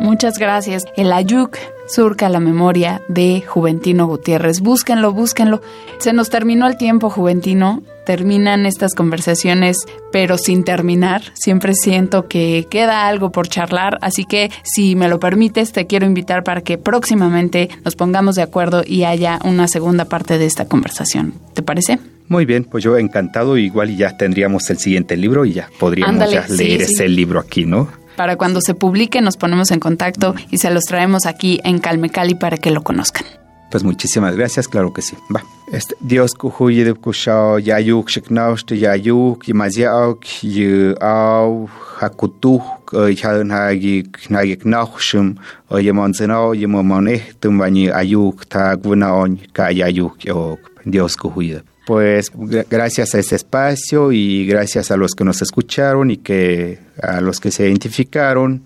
Muchas 0.03 0.37
gracias. 0.37 0.85
El 0.97 1.13
Ayuk 1.13 1.57
surca 1.87 2.29
la 2.29 2.41
memoria 2.41 3.03
de 3.07 3.41
Juventino 3.47 4.09
Gutiérrez. 4.09 4.61
Búsquenlo, 4.61 5.13
búsquenlo. 5.13 5.63
Se 5.99 6.13
nos 6.13 6.29
terminó 6.29 6.67
el 6.67 6.77
tiempo, 6.77 7.09
Juventino. 7.09 7.85
Terminan 8.05 8.67
estas 8.67 8.97
conversaciones, 8.97 9.87
pero 10.11 10.39
sin 10.39 10.65
terminar. 10.65 11.23
Siempre 11.35 11.75
siento 11.75 12.27
que 12.27 12.67
queda 12.69 13.07
algo 13.07 13.31
por 13.31 13.47
charlar, 13.47 13.99
así 14.01 14.25
que 14.25 14.51
si 14.65 14.97
me 14.97 15.09
lo 15.09 15.21
permites, 15.21 15.71
te 15.71 15.87
quiero 15.87 16.05
invitar 16.05 16.43
para 16.43 16.63
que 16.63 16.79
próximamente 16.79 17.71
nos 17.85 17.95
pongamos 17.95 18.35
de 18.35 18.43
acuerdo 18.43 18.83
y 18.85 19.05
haya 19.05 19.39
una 19.45 19.69
segunda 19.69 20.07
parte 20.07 20.37
de 20.37 20.47
esta 20.47 20.65
conversación. 20.65 21.35
¿Te 21.55 21.63
parece? 21.63 22.01
Muy 22.27 22.45
bien, 22.45 22.65
pues 22.65 22.83
yo 22.83 22.99
encantado, 22.99 23.57
igual 23.57 23.91
y 23.91 23.99
ya 23.99 24.17
tendríamos 24.17 24.69
el 24.71 24.79
siguiente 24.79 25.17
libro 25.17 25.45
y 25.45 25.53
ya 25.53 25.69
podríamos 25.79 26.29
ya 26.29 26.45
leer 26.49 26.83
ese 26.83 27.09
libro 27.09 27.39
aquí, 27.39 27.67
¿no? 27.67 28.02
Para 28.17 28.37
cuando 28.37 28.61
se 28.61 28.75
publique 28.75 29.21
nos 29.21 29.37
ponemos 29.37 29.71
en 29.71 29.81
contacto 29.81 30.35
y 30.51 30.59
se 30.59 30.71
los 30.71 30.85
traemos 30.85 31.27
aquí 31.27 31.61
en 31.65 31.79
Calmecali 31.79 32.35
para 32.35 32.57
que 32.57 32.71
lo 32.71 32.83
conozcan. 32.83 33.25
Pues 33.71 33.85
muchísimas 33.85 34.37
gracias, 34.37 34.69
claro 34.69 34.93
que 34.93 35.01
sí. 35.01 35.17
Va. 35.35 35.43
Este, 35.73 35.97
Dios 36.01 36.35
kuhuye 36.35 36.85
de 36.85 36.93
kushao 36.93 37.59
yayuk 37.59 38.11
shiknaushte 38.11 38.77
yayuk 38.77 39.49
ymaziauk 39.49 40.27
yau 40.43 41.71
hakutu 41.99 42.61
yhadan 42.93 43.51
hagik 43.51 44.29
nagik 44.29 44.67
naushum 44.67 45.37
yemonzenao 45.71 46.53
yemomonehtum 46.55 47.59
bañi 47.59 47.89
ayuk 47.89 48.45
ta 48.47 48.77
gunaon 48.77 49.41
ka 49.55 49.73
yayuk 49.73 50.23
yok. 50.27 50.61
Dios 50.85 51.17
kuhuye. 51.17 51.63
Pues 51.85 52.31
gracias 52.71 53.15
a 53.15 53.19
este 53.19 53.35
espacio 53.35 54.13
y 54.13 54.47
gracias 54.47 54.91
a 54.91 54.97
los 54.97 55.13
que 55.13 55.25
nos 55.25 55.43
escucharon 55.43 56.11
y 56.11 56.19
que 56.19 56.79
a 57.03 57.21
los 57.21 57.41
que 57.41 57.51
se 57.51 57.67
identificaron 57.67 58.63